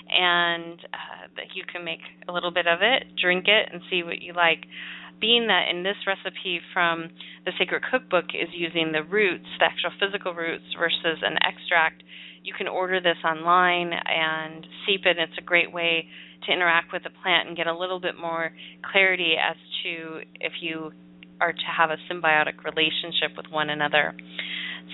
and 0.10 0.80
uh, 0.94 1.41
you 1.53 1.63
can 1.72 1.86
make 1.86 2.01
a 2.27 2.32
little 2.32 2.51
bit 2.51 2.68
of 2.68 2.80
it, 2.82 3.15
drink 3.22 3.46
it, 3.48 3.70
and 3.72 3.82
see 3.89 4.03
what 4.03 4.22
you 4.22 4.34
like 4.34 4.65
being 5.22 5.48
that 5.48 5.70
in 5.70 5.84
this 5.84 5.96
recipe 6.06 6.60
from 6.74 7.08
the 7.46 7.53
Sacred 7.58 7.84
Cookbook 7.89 8.34
is 8.34 8.50
using 8.51 8.91
the 8.91 9.03
roots, 9.03 9.46
the 9.60 9.65
actual 9.65 9.94
physical 10.01 10.34
roots, 10.34 10.65
versus 10.77 11.22
an 11.22 11.38
extract, 11.46 12.01
you 12.43 12.53
can 12.57 12.67
order 12.67 13.00
this 13.00 13.17
online 13.25 13.91
and 13.93 14.65
seep 14.86 15.05
it. 15.05 15.17
It's 15.17 15.38
a 15.38 15.43
great 15.43 15.71
way 15.71 16.07
to 16.45 16.51
interact 16.51 16.91
with 16.91 17.03
the 17.03 17.12
plant 17.21 17.48
and 17.48 17.57
get 17.57 17.67
a 17.67 17.77
little 17.77 18.00
bit 18.00 18.17
more 18.19 18.51
clarity 18.91 19.36
as 19.38 19.55
to 19.83 20.21
if 20.39 20.53
you 20.62 20.91
are 21.39 21.53
to 21.53 21.67
have 21.77 21.89
a 21.89 21.98
symbiotic 22.12 22.63
relationship 22.63 23.38
with 23.38 23.48
one 23.50 23.69
another. 23.69 24.15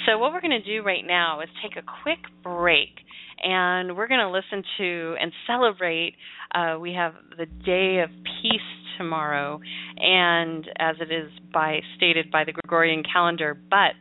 So, 0.06 0.18
what 0.18 0.32
we're 0.32 0.42
going 0.42 0.62
to 0.62 0.64
do 0.64 0.84
right 0.84 1.06
now 1.06 1.42
is 1.42 1.50
take 1.62 1.82
a 1.82 1.86
quick 2.04 2.20
break 2.44 2.90
and 3.44 3.96
we're 3.96 4.08
going 4.08 4.20
to 4.20 4.30
listen 4.30 4.64
to 4.78 5.16
and 5.22 5.32
celebrate. 5.46 6.16
Uh, 6.54 6.78
we 6.80 6.94
have 6.94 7.14
the 7.38 7.46
Day 7.46 8.00
of 8.00 8.10
Peace 8.42 8.62
tomorrow, 8.98 9.60
and 9.98 10.68
as 10.80 10.96
it 11.00 11.12
is 11.12 11.30
by 11.54 11.80
stated 11.98 12.32
by 12.32 12.44
the 12.44 12.52
Gregorian 12.52 13.04
calendar, 13.04 13.56
but 13.70 13.94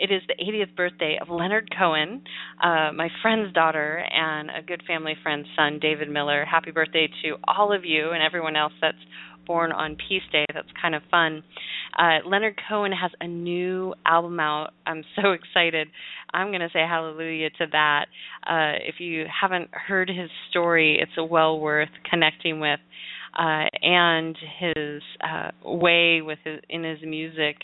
it 0.00 0.10
is 0.10 0.22
the 0.26 0.34
80th 0.42 0.74
birthday 0.74 1.18
of 1.20 1.28
Leonard 1.28 1.68
Cohen, 1.78 2.22
uh, 2.62 2.90
my 2.94 3.08
friend's 3.20 3.52
daughter, 3.52 3.98
and 4.10 4.50
a 4.50 4.62
good 4.66 4.82
family 4.86 5.14
friend's 5.22 5.46
son, 5.54 5.78
David 5.78 6.08
Miller. 6.08 6.46
Happy 6.46 6.70
birthday 6.70 7.06
to 7.22 7.36
all 7.46 7.72
of 7.72 7.84
you 7.84 8.10
and 8.10 8.22
everyone 8.22 8.56
else 8.56 8.72
that's 8.80 8.96
born 9.46 9.72
on 9.72 9.96
Peace 10.08 10.22
Day. 10.32 10.46
That's 10.54 10.68
kind 10.80 10.94
of 10.94 11.02
fun. 11.10 11.42
Uh, 11.98 12.26
Leonard 12.26 12.58
Cohen 12.68 12.92
has 12.92 13.10
a 13.20 13.26
new 13.26 13.94
album 14.06 14.40
out. 14.40 14.70
I'm 14.86 15.04
so 15.20 15.32
excited. 15.32 15.88
I'm 16.32 16.48
going 16.48 16.60
to 16.60 16.70
say 16.72 16.80
hallelujah 16.80 17.50
to 17.58 17.66
that. 17.72 18.06
Uh, 18.46 18.80
if 18.86 19.00
you 19.00 19.26
haven't 19.28 19.68
heard 19.72 20.08
his 20.08 20.30
story, 20.48 20.98
it's 20.98 21.30
well 21.30 21.60
worth 21.60 21.90
connecting 22.08 22.60
with 22.60 22.80
uh, 23.38 23.66
and 23.82 24.36
his 24.58 25.02
uh, 25.22 25.50
way 25.64 26.20
with 26.20 26.38
his, 26.44 26.60
in 26.68 26.84
his 26.84 26.98
music 27.02 27.56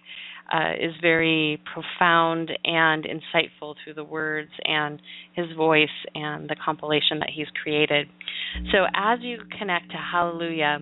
uh, 0.52 0.72
is 0.80 0.92
very 1.00 1.60
profound 1.72 2.50
and 2.64 3.04
insightful 3.04 3.74
through 3.82 3.94
the 3.94 4.04
words 4.04 4.50
and 4.64 5.00
his 5.32 5.46
voice 5.56 5.88
and 6.14 6.48
the 6.48 6.56
compilation 6.56 7.18
that 7.18 7.30
he's 7.34 7.48
created. 7.62 8.08
So 8.72 8.86
as 8.94 9.18
you 9.22 9.38
connect 9.58 9.90
to 9.90 9.96
Hallelujah 9.96 10.78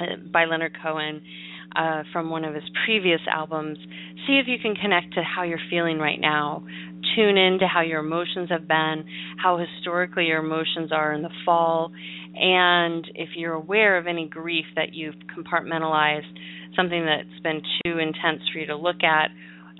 uh, 0.00 0.04
by 0.32 0.44
Leonard 0.46 0.76
Cohen 0.82 1.22
uh, 1.76 2.02
from 2.12 2.30
one 2.30 2.44
of 2.44 2.54
his 2.54 2.64
previous 2.84 3.20
albums, 3.30 3.78
see 4.26 4.38
if 4.38 4.46
you 4.46 4.56
can 4.60 4.74
connect 4.74 5.14
to 5.14 5.22
how 5.22 5.42
you're 5.42 5.58
feeling 5.70 5.98
right 5.98 6.20
now. 6.20 6.64
Tune 7.16 7.36
in 7.36 7.58
to 7.58 7.66
how 7.66 7.82
your 7.82 8.00
emotions 8.00 8.48
have 8.50 8.66
been, 8.68 9.04
how 9.42 9.58
historically 9.58 10.26
your 10.26 10.38
emotions 10.38 10.92
are 10.92 11.12
in 11.12 11.22
the 11.22 11.30
fall, 11.44 11.92
and 12.34 13.06
if 13.14 13.30
you're 13.36 13.54
aware 13.54 13.98
of 13.98 14.06
any 14.06 14.28
grief 14.28 14.64
that 14.76 14.94
you've 14.94 15.16
compartmentalized, 15.36 16.32
something 16.76 17.04
that's 17.04 17.42
been 17.42 17.60
too 17.84 17.98
intense 17.98 18.40
for 18.52 18.58
you 18.60 18.66
to 18.66 18.76
look 18.76 19.02
at, 19.02 19.30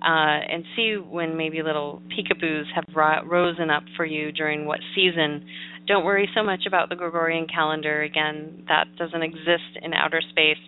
uh, 0.05 0.41
and 0.53 0.65
see 0.75 0.97
when 0.97 1.37
maybe 1.37 1.63
little 1.63 2.03
peekaboos 2.11 2.65
have 2.75 2.85
ro- 2.95 3.23
risen 3.25 3.71
up 3.71 3.85
for 3.97 4.05
you 4.05 4.33
during 4.33 4.67
what 4.67 4.81
season. 4.95 5.45
Don't 5.87 6.05
worry 6.05 6.29
so 6.35 6.43
much 6.43 6.65
about 6.67 6.89
the 6.89 6.97
Gregorian 6.97 7.47
calendar. 7.47 8.03
Again, 8.03 8.65
that 8.69 8.87
doesn't 8.99 9.23
exist 9.23 9.79
in 9.81 9.95
outer 9.95 10.21
space, 10.31 10.59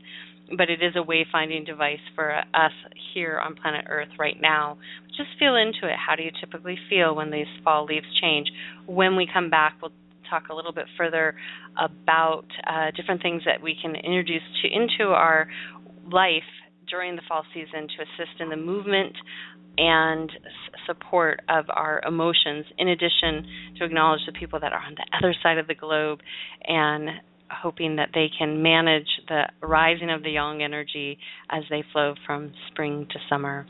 but 0.57 0.69
it 0.71 0.83
is 0.83 0.95
a 0.97 1.03
wayfinding 1.03 1.67
device 1.67 2.01
for 2.15 2.37
us 2.37 2.73
here 3.15 3.41
on 3.41 3.55
planet 3.55 3.87
Earth 3.89 4.11
right 4.19 4.37
now. 4.41 4.79
Just 5.17 5.31
feel 5.39 5.57
into 5.57 5.87
it. 5.87 5.97
How 5.97 6.17
do 6.17 6.23
you 6.23 6.31
typically 6.41 6.77
feel 6.89 7.15
when 7.15 7.31
these 7.31 7.47
fall 7.63 7.85
leaves 7.85 8.07
change? 8.21 8.49
When 8.87 9.17
we 9.17 9.29
come 9.33 9.49
back, 9.49 9.77
we'll 9.81 9.93
talk 10.29 10.49
a 10.51 10.55
little 10.55 10.73
bit 10.73 10.87
further 10.97 11.35
about 11.79 12.47
uh, 12.67 12.91
different 12.97 13.23
things 13.23 13.43
that 13.47 13.63
we 13.63 13.77
can 13.81 13.95
introduce 13.95 14.43
to 14.63 14.69
into 14.69 15.13
our 15.13 15.49
life 16.11 16.43
during 16.89 17.17
the 17.17 17.23
fall 17.27 17.45
season 17.55 17.89
to 17.89 18.03
assist 18.03 18.41
in 18.41 18.51
the 18.51 18.57
movement 18.57 19.15
and 19.77 20.31
support 20.87 21.41
of 21.49 21.65
our 21.69 22.01
emotions, 22.07 22.65
in 22.79 22.89
addition 22.89 23.47
to 23.79 23.85
acknowledge 23.85 24.21
the 24.27 24.33
people 24.33 24.61
that 24.61 24.73
are 24.73 24.81
on 24.81 24.95
the 24.95 25.17
other 25.17 25.35
side 25.43 25.59
of 25.59 25.67
the 25.67 25.75
globe 25.75 26.21
and 26.65 27.09
hoping 27.51 27.97
that 27.97 28.11
they 28.15 28.31
can 28.37 28.63
manage 28.63 29.09
the 29.29 29.45
rising 29.63 30.11
of 30.11 30.23
the 30.23 30.31
yang 30.31 30.63
energy 30.63 31.19
as 31.51 31.63
they 31.71 31.85
flow 31.93 32.15
from 32.27 32.53
spring 32.69 33.07
to 33.11 33.19
summer. 33.29 33.67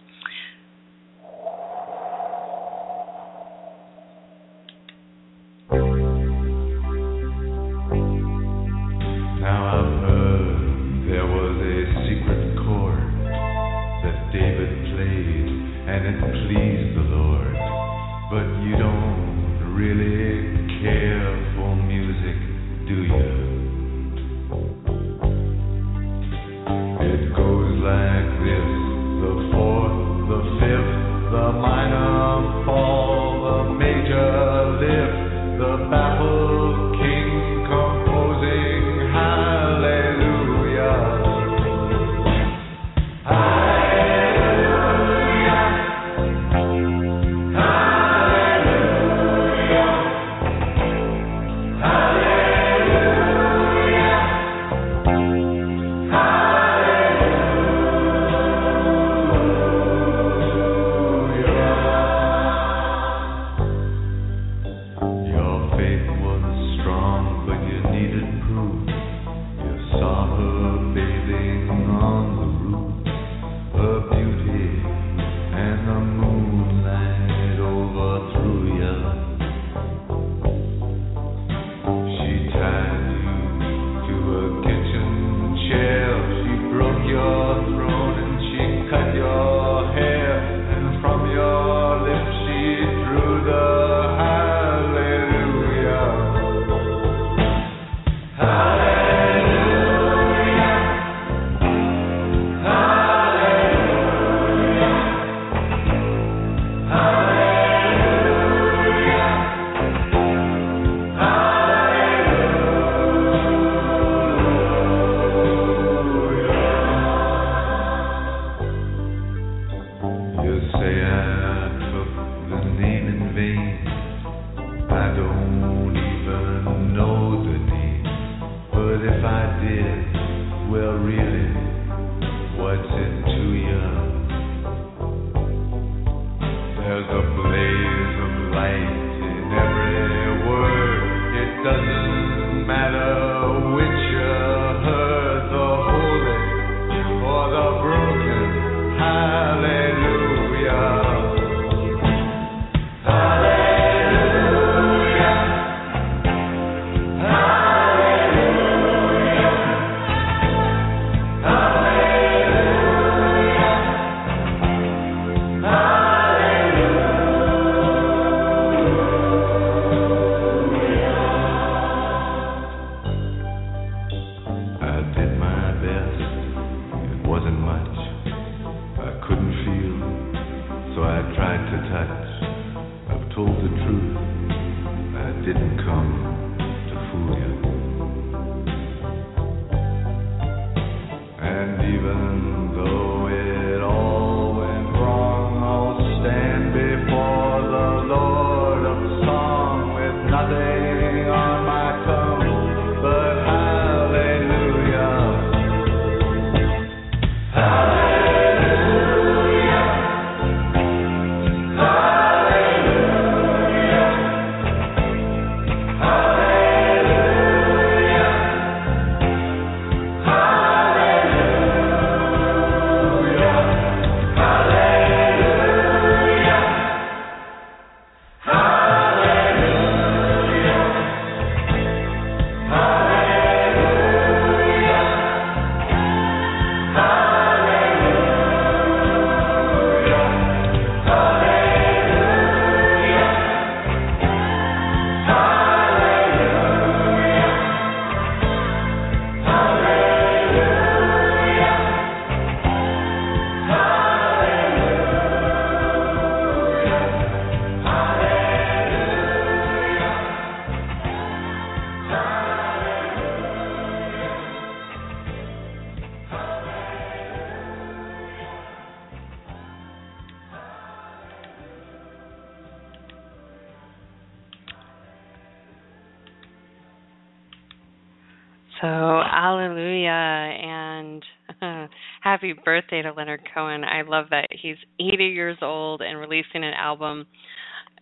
Happy 282.34 282.52
birthday 282.52 283.00
to 283.00 283.12
Leonard 283.12 283.42
Cohen. 283.54 283.84
I 283.84 284.02
love 284.02 284.26
that 284.30 284.48
he's 284.50 284.74
80 284.98 285.24
years 285.26 285.56
old 285.62 286.00
and 286.00 286.18
releasing 286.18 286.64
an 286.64 286.74
album 286.76 287.26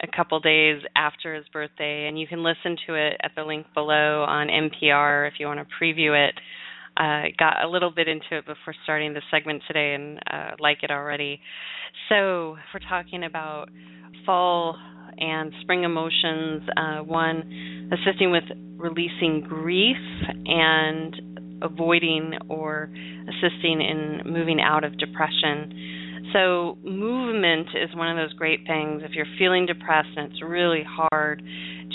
a 0.02 0.06
couple 0.06 0.40
days 0.40 0.80
after 0.96 1.34
his 1.34 1.44
birthday. 1.52 2.08
And 2.08 2.18
you 2.18 2.26
can 2.26 2.42
listen 2.42 2.78
to 2.86 2.94
it 2.94 3.20
at 3.22 3.32
the 3.36 3.42
link 3.42 3.66
below 3.74 4.24
on 4.26 4.48
NPR 4.48 5.28
if 5.28 5.34
you 5.38 5.44
want 5.44 5.60
to 5.60 5.66
preview 5.78 6.28
it. 6.28 6.34
Uh, 6.96 7.24
got 7.38 7.62
a 7.62 7.68
little 7.68 7.90
bit 7.90 8.08
into 8.08 8.38
it 8.38 8.46
before 8.46 8.74
starting 8.84 9.12
the 9.12 9.20
segment 9.30 9.64
today 9.66 9.92
and 9.92 10.18
uh, 10.32 10.52
like 10.58 10.78
it 10.82 10.90
already. 10.90 11.38
So, 12.08 12.54
if 12.54 12.64
we're 12.72 12.88
talking 12.88 13.24
about 13.24 13.68
fall 14.24 14.78
and 15.18 15.52
spring 15.60 15.84
emotions, 15.84 16.62
uh, 16.74 16.98
one, 17.00 17.90
assisting 17.92 18.30
with 18.30 18.44
releasing 18.78 19.44
grief 19.46 19.96
and 20.46 21.32
avoiding 21.62 22.34
or 22.48 22.90
assisting 23.28 23.80
in 23.80 24.22
moving 24.26 24.60
out 24.60 24.84
of 24.84 24.98
depression. 24.98 26.30
So, 26.32 26.78
movement 26.82 27.68
is 27.74 27.94
one 27.94 28.08
of 28.08 28.16
those 28.16 28.32
great 28.34 28.60
things. 28.66 29.02
If 29.04 29.12
you're 29.12 29.26
feeling 29.38 29.66
depressed 29.66 30.08
and 30.16 30.32
it's 30.32 30.42
really 30.42 30.82
hard 30.88 31.42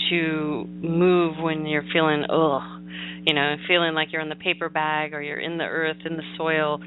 to 0.09 0.65
move 0.67 1.35
when 1.41 1.65
you're 1.65 1.85
feeling, 1.91 2.23
ugh, 2.29 2.61
you 3.25 3.33
know, 3.33 3.55
feeling 3.67 3.93
like 3.93 4.09
you're 4.11 4.21
in 4.21 4.29
the 4.29 4.35
paper 4.35 4.69
bag 4.69 5.13
or 5.13 5.21
you're 5.21 5.39
in 5.39 5.57
the 5.57 5.65
earth, 5.65 5.97
in 6.05 6.17
the 6.17 6.23
soil. 6.37 6.79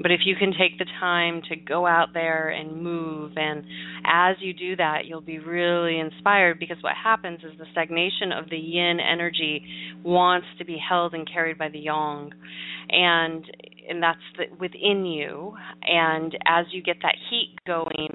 But 0.00 0.10
if 0.10 0.20
you 0.24 0.36
can 0.36 0.52
take 0.58 0.78
the 0.78 0.86
time 1.00 1.42
to 1.48 1.56
go 1.56 1.86
out 1.86 2.08
there 2.14 2.48
and 2.50 2.82
move, 2.82 3.32
and 3.36 3.64
as 4.06 4.36
you 4.40 4.52
do 4.52 4.76
that, 4.76 5.06
you'll 5.06 5.20
be 5.20 5.38
really 5.38 5.98
inspired 5.98 6.58
because 6.58 6.78
what 6.80 6.94
happens 7.02 7.40
is 7.40 7.58
the 7.58 7.66
stagnation 7.72 8.32
of 8.32 8.48
the 8.50 8.56
yin 8.56 8.98
energy 9.00 9.64
wants 10.02 10.46
to 10.58 10.64
be 10.64 10.78
held 10.78 11.14
and 11.14 11.30
carried 11.30 11.58
by 11.58 11.68
the 11.68 11.78
yang. 11.78 12.30
And 12.88 13.44
and 13.88 14.02
that's 14.02 14.18
the, 14.36 14.44
within 14.58 15.04
you. 15.04 15.54
And 15.82 16.36
as 16.46 16.66
you 16.70 16.82
get 16.82 16.96
that 17.02 17.16
heat 17.30 17.56
going, 17.66 18.08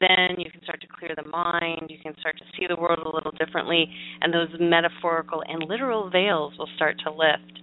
then 0.00 0.36
you 0.38 0.50
can 0.50 0.62
start 0.62 0.80
to 0.80 0.86
clear 0.86 1.14
the 1.16 1.28
mind. 1.28 1.88
You 1.88 1.98
can 2.02 2.14
start 2.20 2.36
to 2.38 2.44
see 2.56 2.66
the 2.68 2.80
world 2.80 3.00
a 3.04 3.14
little 3.14 3.32
differently, 3.32 3.86
and 4.20 4.32
those 4.32 4.48
metaphorical 4.60 5.42
and 5.46 5.68
literal 5.68 6.10
veils 6.10 6.54
will 6.58 6.68
start 6.76 6.96
to 7.04 7.10
lift. 7.10 7.60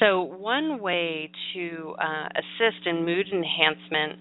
So, 0.00 0.22
one 0.22 0.80
way 0.80 1.30
to 1.54 1.94
uh, 1.98 2.28
assist 2.36 2.86
in 2.86 3.04
mood 3.04 3.26
enhancement, 3.32 4.20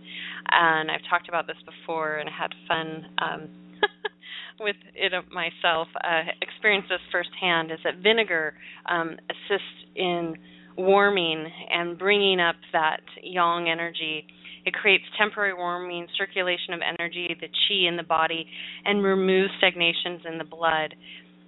and 0.50 0.90
I've 0.90 1.08
talked 1.08 1.30
about 1.30 1.46
this 1.46 1.58
before 1.66 2.18
and 2.18 2.28
had 2.28 2.52
fun 2.68 3.06
um, 3.20 3.50
with 4.60 4.76
it 4.96 5.14
myself, 5.32 5.88
uh, 6.04 6.32
experienced 6.42 6.90
this 6.90 7.00
firsthand, 7.12 7.72
is 7.72 7.78
that 7.84 8.02
vinegar 8.02 8.56
um, 8.90 9.18
assists 9.30 9.86
in 9.96 10.36
warming 10.78 11.46
and 11.70 11.98
bringing 11.98 12.40
up 12.40 12.56
that 12.74 13.02
yang 13.22 13.70
energy. 13.70 14.26
It 14.66 14.74
creates 14.74 15.04
temporary 15.18 15.54
warming, 15.54 16.08
circulation 16.18 16.74
of 16.74 16.82
energy, 16.82 17.36
the 17.40 17.48
chi 17.48 17.88
in 17.88 17.98
the 17.98 18.04
body, 18.04 18.48
and 18.84 19.04
removes 19.04 19.52
stagnations 19.60 20.22
in 20.30 20.38
the 20.38 20.44
blood. 20.44 20.96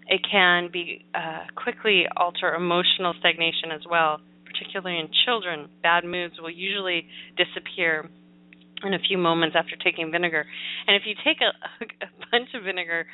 It 0.10 0.22
can 0.30 0.70
be 0.74 1.06
uh, 1.14 1.46
quickly 1.56 2.06
alter 2.18 2.56
emotional 2.56 3.14
stagnation 3.20 3.72
as 3.72 3.82
well, 3.90 4.20
particularly 4.44 5.00
in 5.00 5.08
children. 5.26 5.70
Bad 5.84 6.04
moods 6.04 6.36
will 6.42 6.50
usually 6.50 7.06
disappear 7.38 8.10
in 8.84 8.96
a 8.96 9.00
few 9.00 9.20
moments 9.20 9.56
after 9.58 9.76
taking 9.76 10.12
vinegar. 10.12 10.46
And 10.88 10.96
if 10.96 11.04
you 11.06 11.14
take 11.24 11.38
a, 11.42 11.54
a 12.06 12.10
bunch 12.32 12.50
of 12.56 12.64
vinegar, 12.64 13.06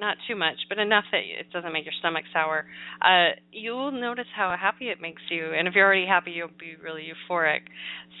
not 0.00 0.16
too 0.26 0.34
much, 0.34 0.56
but 0.68 0.78
enough 0.78 1.04
that 1.12 1.20
it 1.22 1.52
doesn't 1.52 1.72
make 1.72 1.84
your 1.84 1.94
stomach 2.00 2.24
sour, 2.32 2.64
uh, 3.00 3.38
you'll 3.52 3.92
notice 3.92 4.26
how 4.34 4.56
happy 4.58 4.88
it 4.88 5.00
makes 5.00 5.22
you. 5.30 5.52
And 5.56 5.68
if 5.68 5.74
you're 5.74 5.86
already 5.86 6.06
happy, 6.06 6.32
you'll 6.32 6.48
be 6.58 6.74
really 6.82 7.06
euphoric. 7.06 7.60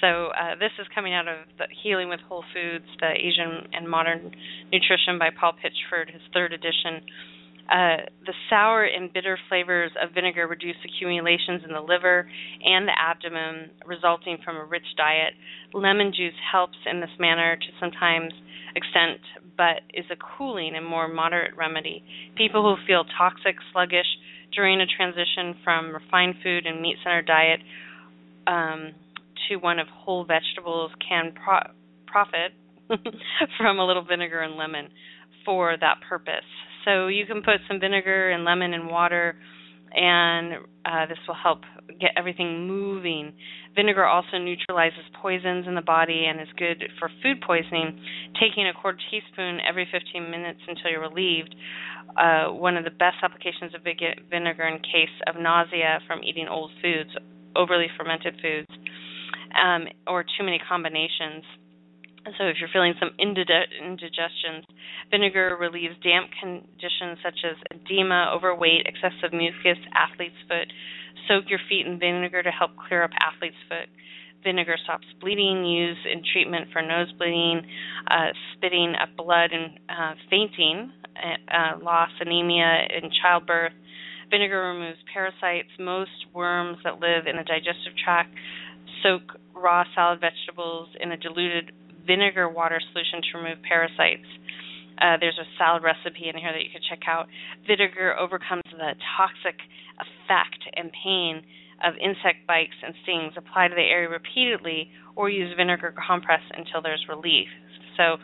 So 0.00 0.30
uh, 0.30 0.54
this 0.60 0.70
is 0.78 0.86
coming 0.94 1.12
out 1.12 1.26
of 1.26 1.38
the 1.58 1.64
Healing 1.82 2.08
with 2.08 2.20
Whole 2.28 2.44
Foods, 2.54 2.86
the 3.00 3.10
Asian 3.10 3.66
and 3.72 3.88
Modern 3.88 4.30
Nutrition 4.70 5.18
by 5.18 5.30
Paul 5.34 5.54
Pitchford, 5.58 6.12
his 6.12 6.22
third 6.32 6.52
edition. 6.52 7.02
Uh, 7.70 8.04
the 8.26 8.34
sour 8.50 8.84
and 8.84 9.12
bitter 9.12 9.38
flavors 9.48 9.90
of 10.02 10.12
vinegar 10.14 10.46
reduce 10.46 10.76
accumulations 10.84 11.62
in 11.66 11.72
the 11.72 11.80
liver 11.80 12.28
and 12.64 12.86
the 12.86 12.92
abdomen, 12.98 13.70
resulting 13.86 14.36
from 14.44 14.56
a 14.56 14.64
rich 14.64 14.86
diet. 14.96 15.32
Lemon 15.72 16.12
juice 16.14 16.34
helps 16.50 16.76
in 16.90 17.00
this 17.00 17.10
manner 17.18 17.56
to 17.56 17.66
sometimes 17.80 18.32
extent, 18.74 19.20
but 19.56 19.80
is 19.94 20.04
a 20.10 20.16
cooling 20.36 20.74
and 20.76 20.84
more 20.84 21.08
moderate 21.08 21.56
remedy. 21.56 22.02
People 22.36 22.62
who 22.62 22.86
feel 22.86 23.04
toxic, 23.16 23.56
sluggish, 23.72 24.06
during 24.54 24.80
a 24.80 24.86
transition 24.86 25.56
from 25.64 25.92
refined 25.92 26.34
food 26.42 26.66
and 26.66 26.80
meat 26.80 26.96
centered 27.02 27.26
diet 27.26 27.60
um, 28.46 28.92
to 29.48 29.56
one 29.56 29.78
of 29.78 29.86
whole 29.88 30.24
vegetables 30.24 30.90
can 31.06 31.32
pro- 31.32 31.72
profit 32.06 32.52
from 33.56 33.78
a 33.78 33.86
little 33.86 34.04
vinegar 34.04 34.40
and 34.40 34.56
lemon 34.56 34.88
for 35.44 35.76
that 35.80 35.96
purpose. 36.08 36.44
So 36.84 37.06
you 37.06 37.26
can 37.26 37.42
put 37.42 37.60
some 37.68 37.80
vinegar 37.80 38.30
and 38.30 38.44
lemon 38.44 38.74
in 38.74 38.86
water, 38.86 39.36
and 39.94 40.54
uh, 40.84 41.06
this 41.06 41.18
will 41.28 41.36
help 41.40 41.60
get 42.00 42.10
everything 42.16 42.66
moving. 42.66 43.32
Vinegar 43.74 44.04
also 44.04 44.38
neutralizes 44.38 45.04
poisons 45.20 45.66
in 45.66 45.74
the 45.74 45.82
body 45.82 46.26
and 46.28 46.40
is 46.40 46.48
good 46.56 46.82
for 46.98 47.08
food 47.22 47.40
poisoning. 47.46 48.00
Taking 48.40 48.68
a 48.68 48.72
quarter 48.72 48.98
teaspoon 49.10 49.58
every 49.66 49.86
15 49.90 50.30
minutes 50.30 50.60
until 50.66 50.90
you're 50.90 51.00
relieved. 51.00 51.54
Uh, 52.16 52.52
one 52.52 52.76
of 52.76 52.84
the 52.84 52.90
best 52.90 53.16
applications 53.22 53.74
of 53.74 53.82
vinegar 53.82 54.64
in 54.64 54.78
case 54.78 55.14
of 55.26 55.36
nausea 55.40 56.00
from 56.06 56.22
eating 56.22 56.48
old 56.48 56.70
foods, 56.82 57.10
overly 57.56 57.86
fermented 57.96 58.34
foods, 58.42 58.68
um, 59.56 59.86
or 60.06 60.22
too 60.22 60.44
many 60.44 60.60
combinations. 60.68 61.44
So, 62.22 62.46
if 62.46 62.56
you're 62.60 62.70
feeling 62.72 62.94
some 63.00 63.10
indigestions, 63.18 64.62
vinegar 65.10 65.56
relieves 65.58 65.98
damp 66.04 66.30
conditions 66.38 67.18
such 67.18 67.42
as 67.42 67.58
edema, 67.74 68.30
overweight, 68.32 68.86
excessive 68.86 69.32
mucus, 69.32 69.78
athlete's 69.94 70.38
foot. 70.46 70.70
Soak 71.26 71.50
your 71.50 71.58
feet 71.68 71.86
in 71.86 71.98
vinegar 71.98 72.42
to 72.42 72.50
help 72.50 72.70
clear 72.76 73.02
up 73.02 73.10
athlete's 73.18 73.58
foot. 73.68 73.90
Vinegar 74.44 74.76
stops 74.84 75.06
bleeding, 75.20 75.64
used 75.66 76.06
in 76.06 76.22
treatment 76.32 76.68
for 76.72 76.80
nose 76.80 77.10
bleeding, 77.18 77.62
uh, 78.08 78.30
spitting 78.54 78.94
up 79.00 79.10
blood, 79.16 79.50
and 79.50 79.78
uh, 79.90 80.14
fainting, 80.30 80.92
uh, 81.18 81.78
loss, 81.82 82.10
anemia 82.20 82.86
in 83.02 83.10
childbirth. 83.20 83.72
Vinegar 84.30 84.62
removes 84.72 84.98
parasites. 85.12 85.70
Most 85.78 86.30
worms 86.32 86.78
that 86.84 87.00
live 87.00 87.26
in 87.26 87.36
the 87.36 87.44
digestive 87.44 87.98
tract 88.02 88.30
soak 89.02 89.38
raw 89.54 89.84
salad 89.94 90.20
vegetables 90.20 90.88
in 91.00 91.12
a 91.12 91.16
diluted 91.16 91.72
vinegar 92.06 92.48
water 92.48 92.80
solution 92.92 93.20
to 93.22 93.38
remove 93.38 93.58
parasites. 93.62 94.28
Uh, 95.00 95.16
there's 95.18 95.38
a 95.40 95.48
salad 95.58 95.82
recipe 95.82 96.28
in 96.28 96.36
here 96.36 96.52
that 96.52 96.62
you 96.62 96.70
could 96.72 96.84
check 96.88 97.02
out. 97.08 97.26
Vinegar 97.66 98.14
overcomes 98.18 98.62
the 98.70 98.94
toxic 99.16 99.58
effect 99.98 100.62
and 100.76 100.90
pain 100.92 101.42
of 101.82 101.94
insect 101.98 102.46
bites 102.46 102.76
and 102.84 102.94
stings. 103.02 103.32
Apply 103.36 103.68
to 103.68 103.74
the 103.74 103.82
area 103.82 104.08
repeatedly 104.08 104.90
or 105.16 105.28
use 105.28 105.50
vinegar 105.56 105.94
compress 105.94 106.42
until 106.54 106.82
there's 106.82 107.04
relief. 107.08 107.48
So, 107.96 108.16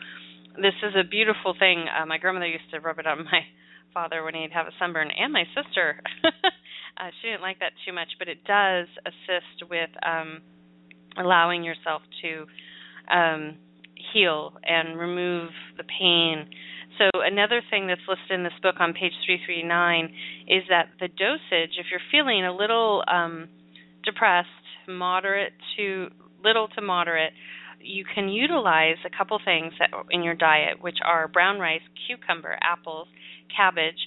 this 0.55 0.75
is 0.83 0.93
a 0.95 1.07
beautiful 1.07 1.55
thing. 1.57 1.85
Uh, 1.87 2.05
my 2.05 2.17
grandmother 2.17 2.47
used 2.47 2.69
to 2.73 2.79
rub 2.79 2.99
it 2.99 3.07
on 3.07 3.23
my 3.23 3.41
father 3.93 4.23
when 4.23 4.35
he'd 4.35 4.51
have 4.51 4.67
a 4.67 4.75
sunburn, 4.79 5.09
and 5.11 5.31
my 5.31 5.43
sister. 5.55 6.01
uh, 6.25 7.09
she 7.21 7.29
didn't 7.29 7.41
like 7.41 7.59
that 7.59 7.73
too 7.85 7.93
much, 7.93 8.09
but 8.19 8.27
it 8.27 8.43
does 8.43 8.87
assist 9.05 9.69
with 9.69 9.89
um, 10.05 10.41
allowing 11.17 11.63
yourself 11.63 12.01
to 12.21 12.45
um, 13.13 13.57
heal 14.13 14.53
and 14.63 14.97
remove 14.97 15.49
the 15.77 15.83
pain. 15.83 16.47
So 16.97 17.21
another 17.21 17.61
thing 17.69 17.87
that's 17.87 18.01
listed 18.07 18.31
in 18.31 18.43
this 18.43 18.53
book 18.61 18.75
on 18.79 18.93
page 18.93 19.13
339 19.25 20.05
is 20.47 20.63
that 20.69 20.89
the 20.99 21.07
dosage, 21.07 21.77
if 21.79 21.87
you're 21.91 22.03
feeling 22.11 22.45
a 22.45 22.55
little 22.55 23.03
um, 23.07 23.47
depressed, 24.03 24.49
moderate 24.87 25.53
to 25.77 26.07
little 26.43 26.67
to 26.69 26.81
moderate, 26.81 27.33
you 27.81 28.03
can 28.13 28.27
utilize 28.27 28.97
a 29.05 29.17
couple 29.17 29.39
things 29.43 29.73
that, 29.79 29.89
in 30.11 30.23
your 30.23 30.35
diet, 30.35 30.81
which 30.81 30.97
are 31.05 31.27
brown 31.27 31.59
rice, 31.59 31.81
cucumber, 32.07 32.57
apples, 32.61 33.07
cabbage, 33.55 33.99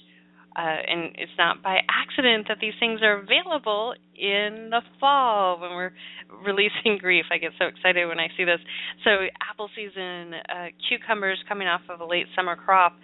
uh, 0.55 0.61
and 0.87 1.15
it's 1.17 1.31
not 1.37 1.63
by 1.63 1.79
accident 1.89 2.47
that 2.47 2.57
these 2.61 2.73
things 2.79 3.01
are 3.01 3.19
available 3.19 3.93
in 4.15 4.69
the 4.69 4.81
fall 4.99 5.59
when 5.59 5.71
we're 5.71 5.91
releasing 6.45 6.97
grief. 6.99 7.25
I 7.31 7.37
get 7.37 7.51
so 7.57 7.65
excited 7.65 8.07
when 8.07 8.19
I 8.19 8.27
see 8.37 8.43
this. 8.43 8.59
So, 9.03 9.27
apple 9.49 9.69
season, 9.75 10.33
uh, 10.33 10.67
cucumbers 10.89 11.39
coming 11.47 11.67
off 11.67 11.81
of 11.89 12.01
a 12.01 12.05
late 12.05 12.27
summer 12.35 12.55
crop, 12.55 12.95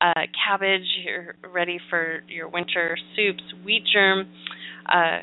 uh, 0.00 0.22
cabbage, 0.46 0.86
you're 1.04 1.34
ready 1.52 1.78
for 1.88 2.20
your 2.28 2.48
winter 2.48 2.96
soups, 3.16 3.42
wheat 3.64 3.84
germ, 3.92 4.28
uh, 4.92 5.20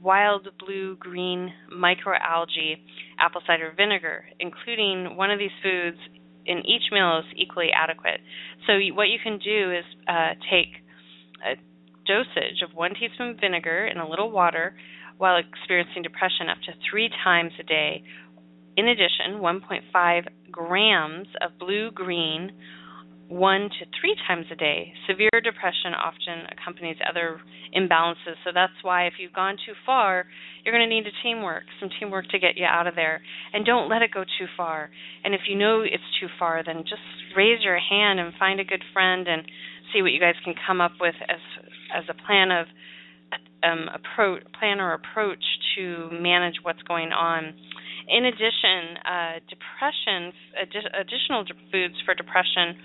wild 0.00 0.48
blue 0.58 0.96
green 0.96 1.52
microalgae, 1.74 2.76
apple 3.18 3.40
cider 3.46 3.72
vinegar. 3.76 4.24
Including 4.38 5.16
one 5.16 5.30
of 5.32 5.38
these 5.38 5.54
foods 5.62 5.98
in 6.46 6.58
each 6.58 6.90
meal 6.92 7.18
is 7.18 7.24
equally 7.36 7.70
adequate. 7.74 8.20
So, 8.66 8.74
what 8.94 9.08
you 9.08 9.18
can 9.22 9.38
do 9.38 9.72
is 9.72 9.84
uh, 10.08 10.34
take 10.50 10.82
a 11.44 11.56
dosage 12.06 12.62
of 12.62 12.74
one 12.74 12.94
teaspoon 12.94 13.30
of 13.30 13.40
vinegar 13.40 13.86
in 13.86 13.98
a 13.98 14.08
little 14.08 14.30
water 14.30 14.74
while 15.18 15.36
experiencing 15.36 16.02
depression 16.02 16.48
up 16.50 16.58
to 16.66 16.72
three 16.90 17.10
times 17.24 17.52
a 17.60 17.62
day. 17.62 18.02
In 18.76 18.88
addition, 18.88 19.40
1.5 19.40 20.22
grams 20.50 21.28
of 21.40 21.58
blue 21.58 21.90
green 21.90 22.52
one 23.32 23.70
to 23.80 23.86
three 23.98 24.14
times 24.28 24.44
a 24.52 24.54
day. 24.54 24.92
Severe 25.08 25.40
depression 25.42 25.96
often 25.96 26.44
accompanies 26.52 26.96
other 27.08 27.40
imbalances, 27.74 28.36
so 28.44 28.50
that's 28.52 28.76
why 28.82 29.06
if 29.06 29.14
you've 29.18 29.32
gone 29.32 29.56
too 29.64 29.72
far, 29.86 30.26
you're 30.62 30.74
going 30.74 30.86
to 30.86 30.94
need 30.94 31.06
a 31.06 31.16
teamwork, 31.22 31.64
some 31.80 31.88
teamwork 31.98 32.28
to 32.28 32.38
get 32.38 32.56
you 32.56 32.66
out 32.66 32.86
of 32.86 32.94
there. 32.94 33.22
And 33.54 33.64
don't 33.64 33.88
let 33.88 34.02
it 34.02 34.12
go 34.12 34.24
too 34.24 34.46
far. 34.54 34.90
And 35.24 35.34
if 35.34 35.42
you 35.48 35.56
know 35.56 35.80
it's 35.80 36.04
too 36.20 36.28
far, 36.38 36.62
then 36.64 36.84
just 36.84 37.02
raise 37.34 37.64
your 37.64 37.78
hand 37.78 38.20
and 38.20 38.34
find 38.38 38.60
a 38.60 38.64
good 38.64 38.84
friend 38.92 39.26
and 39.26 39.42
see 39.92 40.02
what 40.02 40.12
you 40.12 40.20
guys 40.20 40.34
can 40.44 40.54
come 40.66 40.80
up 40.80 40.92
with 41.00 41.14
as 41.28 41.40
as 41.94 42.04
a 42.08 42.14
plan 42.26 42.50
of 42.50 42.66
um, 43.62 43.88
approach, 43.94 44.42
plan 44.58 44.80
or 44.80 44.94
approach 44.94 45.42
to 45.76 46.08
manage 46.12 46.56
what's 46.62 46.82
going 46.82 47.12
on. 47.12 47.54
In 48.08 48.24
addition, 48.26 48.98
uh, 49.06 49.38
depression, 49.48 50.32
addi- 50.58 51.00
additional 51.00 51.44
foods 51.70 51.94
for 52.04 52.14
depression 52.14 52.76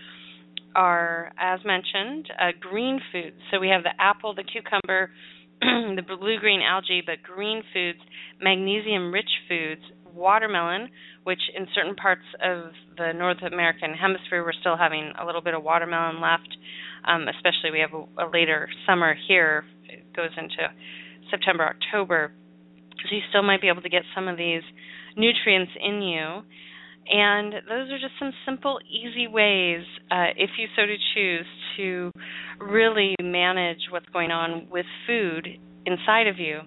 are, 0.75 1.31
as 1.39 1.59
mentioned, 1.65 2.29
uh, 2.39 2.51
green 2.59 2.99
foods. 3.11 3.35
So 3.51 3.59
we 3.59 3.69
have 3.69 3.83
the 3.83 3.95
apple, 3.99 4.35
the 4.35 4.43
cucumber, 4.43 5.09
the 5.61 6.03
blue 6.05 6.37
green 6.39 6.61
algae, 6.61 7.01
but 7.03 7.23
green 7.23 7.63
foods, 7.73 7.99
magnesium 8.39 9.11
rich 9.11 9.29
foods, 9.49 9.81
watermelon, 10.13 10.89
which 11.23 11.41
in 11.55 11.67
certain 11.75 11.95
parts 11.95 12.25
of 12.43 12.71
the 12.97 13.11
North 13.13 13.41
American 13.41 13.93
hemisphere 13.93 14.43
we're 14.43 14.53
still 14.59 14.77
having 14.77 15.13
a 15.19 15.25
little 15.25 15.41
bit 15.41 15.53
of 15.53 15.63
watermelon 15.63 16.21
left 16.21 16.55
um, 17.05 17.27
especially 17.27 17.71
we 17.71 17.79
have 17.79 17.93
a, 17.93 18.23
a 18.23 18.27
later 18.31 18.69
summer 18.85 19.15
here. 19.27 19.65
It 19.89 20.13
goes 20.15 20.31
into 20.37 20.71
September, 21.29 21.65
October. 21.65 22.31
So 22.91 23.15
you 23.15 23.21
still 23.29 23.43
might 23.43 23.61
be 23.61 23.67
able 23.67 23.81
to 23.81 23.89
get 23.89 24.03
some 24.15 24.27
of 24.27 24.37
these 24.37 24.63
nutrients 25.15 25.71
in 25.79 26.01
you. 26.01 26.41
And 27.09 27.53
those 27.69 27.89
are 27.89 27.99
just 27.99 28.19
some 28.19 28.31
simple, 28.45 28.79
easy 28.89 29.27
ways, 29.27 29.83
uh, 30.11 30.35
if 30.35 30.49
you 30.57 30.67
so 30.75 30.83
choose, 31.15 31.45
to 31.77 32.11
really 32.59 33.15
manage 33.21 33.79
what's 33.91 34.07
going 34.07 34.31
on 34.31 34.67
with 34.69 34.85
food 35.05 35.47
inside 35.85 36.27
of 36.27 36.37
you. 36.37 36.59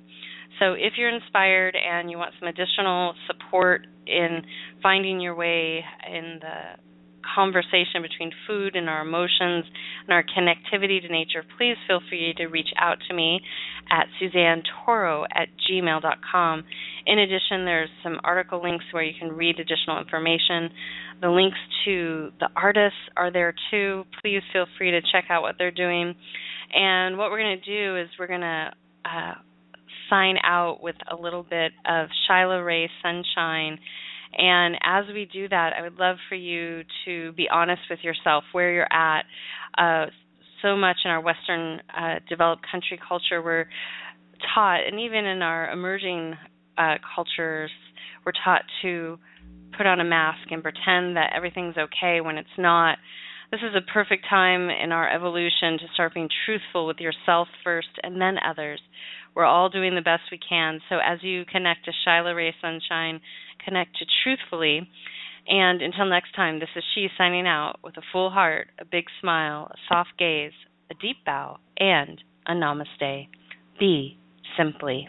So, 0.58 0.72
if 0.72 0.94
you're 0.96 1.14
inspired 1.14 1.76
and 1.76 2.10
you 2.10 2.16
want 2.16 2.34
some 2.40 2.48
additional 2.48 3.14
support 3.26 3.86
in 4.06 4.42
finding 4.82 5.20
your 5.20 5.34
way 5.34 5.84
in 6.10 6.38
the 6.40 6.89
conversation 7.34 8.02
between 8.02 8.30
food 8.46 8.76
and 8.76 8.88
our 8.88 9.02
emotions 9.02 9.64
and 10.06 10.10
our 10.10 10.24
connectivity 10.24 11.00
to 11.00 11.08
nature, 11.08 11.44
please 11.56 11.76
feel 11.86 12.00
free 12.08 12.34
to 12.36 12.46
reach 12.46 12.68
out 12.78 12.98
to 13.08 13.14
me 13.14 13.40
at 13.90 14.06
Suzanne 14.18 14.62
Toro 14.84 15.24
at 15.34 15.48
gmail.com. 15.68 16.64
In 17.06 17.18
addition, 17.18 17.64
there's 17.64 17.90
some 18.02 18.20
article 18.24 18.62
links 18.62 18.84
where 18.92 19.02
you 19.02 19.12
can 19.18 19.32
read 19.32 19.58
additional 19.58 19.98
information. 19.98 20.70
The 21.20 21.28
links 21.28 21.58
to 21.84 22.30
the 22.40 22.48
artists 22.56 22.98
are 23.16 23.32
there 23.32 23.54
too. 23.70 24.04
Please 24.22 24.42
feel 24.52 24.66
free 24.78 24.90
to 24.90 25.00
check 25.12 25.24
out 25.30 25.42
what 25.42 25.56
they're 25.58 25.70
doing. 25.70 26.14
And 26.72 27.18
what 27.18 27.30
we're 27.30 27.40
going 27.40 27.60
to 27.60 27.64
do 27.64 27.96
is 27.96 28.08
we're 28.18 28.26
going 28.26 28.40
to 28.40 28.70
uh, 29.04 29.34
sign 30.08 30.36
out 30.44 30.82
with 30.82 30.96
a 31.10 31.20
little 31.20 31.42
bit 31.42 31.72
of 31.88 32.08
Shylah 32.28 32.64
Ray 32.64 32.90
Sunshine 33.02 33.78
and 34.36 34.76
as 34.82 35.04
we 35.12 35.28
do 35.32 35.48
that, 35.48 35.72
I 35.76 35.82
would 35.82 35.98
love 35.98 36.16
for 36.28 36.34
you 36.34 36.82
to 37.04 37.32
be 37.32 37.48
honest 37.50 37.82
with 37.90 38.00
yourself 38.02 38.44
where 38.52 38.72
you're 38.72 38.92
at. 38.92 39.24
Uh, 39.76 40.06
so 40.62 40.76
much 40.76 40.98
in 41.04 41.10
our 41.10 41.20
Western 41.20 41.80
uh, 41.96 42.16
developed 42.28 42.64
country 42.70 42.98
culture, 43.06 43.42
we're 43.42 43.66
taught, 44.54 44.86
and 44.86 45.00
even 45.00 45.24
in 45.24 45.42
our 45.42 45.70
emerging 45.70 46.34
uh, 46.78 46.94
cultures, 47.14 47.70
we're 48.24 48.32
taught 48.44 48.62
to 48.82 49.18
put 49.76 49.86
on 49.86 50.00
a 50.00 50.04
mask 50.04 50.50
and 50.50 50.62
pretend 50.62 51.16
that 51.16 51.32
everything's 51.34 51.76
okay 51.76 52.20
when 52.20 52.36
it's 52.36 52.48
not. 52.58 52.98
This 53.50 53.60
is 53.62 53.74
a 53.74 53.92
perfect 53.92 54.26
time 54.30 54.70
in 54.70 54.92
our 54.92 55.12
evolution 55.12 55.78
to 55.78 55.86
start 55.94 56.14
being 56.14 56.28
truthful 56.44 56.86
with 56.86 56.98
yourself 56.98 57.48
first 57.64 57.88
and 58.02 58.20
then 58.20 58.36
others. 58.38 58.80
We're 59.34 59.44
all 59.44 59.68
doing 59.68 59.94
the 59.94 60.02
best 60.02 60.22
we 60.30 60.38
can. 60.38 60.80
So 60.88 60.96
as 61.04 61.22
you 61.22 61.44
connect 61.50 61.84
to 61.86 61.92
Shylah 62.06 62.34
Ray 62.34 62.54
Sunshine, 62.60 63.20
connect 63.64 63.96
to 63.98 64.04
truthfully. 64.22 64.88
And 65.48 65.82
until 65.82 66.06
next 66.06 66.34
time, 66.34 66.60
this 66.60 66.68
is 66.76 66.84
she 66.94 67.08
signing 67.16 67.46
out 67.46 67.76
with 67.82 67.96
a 67.96 68.02
full 68.12 68.30
heart, 68.30 68.68
a 68.78 68.84
big 68.84 69.04
smile, 69.20 69.70
a 69.70 69.76
soft 69.88 70.10
gaze, 70.18 70.52
a 70.90 70.94
deep 70.94 71.24
bow, 71.24 71.58
and 71.78 72.22
a 72.46 72.52
namaste. 72.52 73.28
Be 73.78 74.18
simply. 74.56 75.08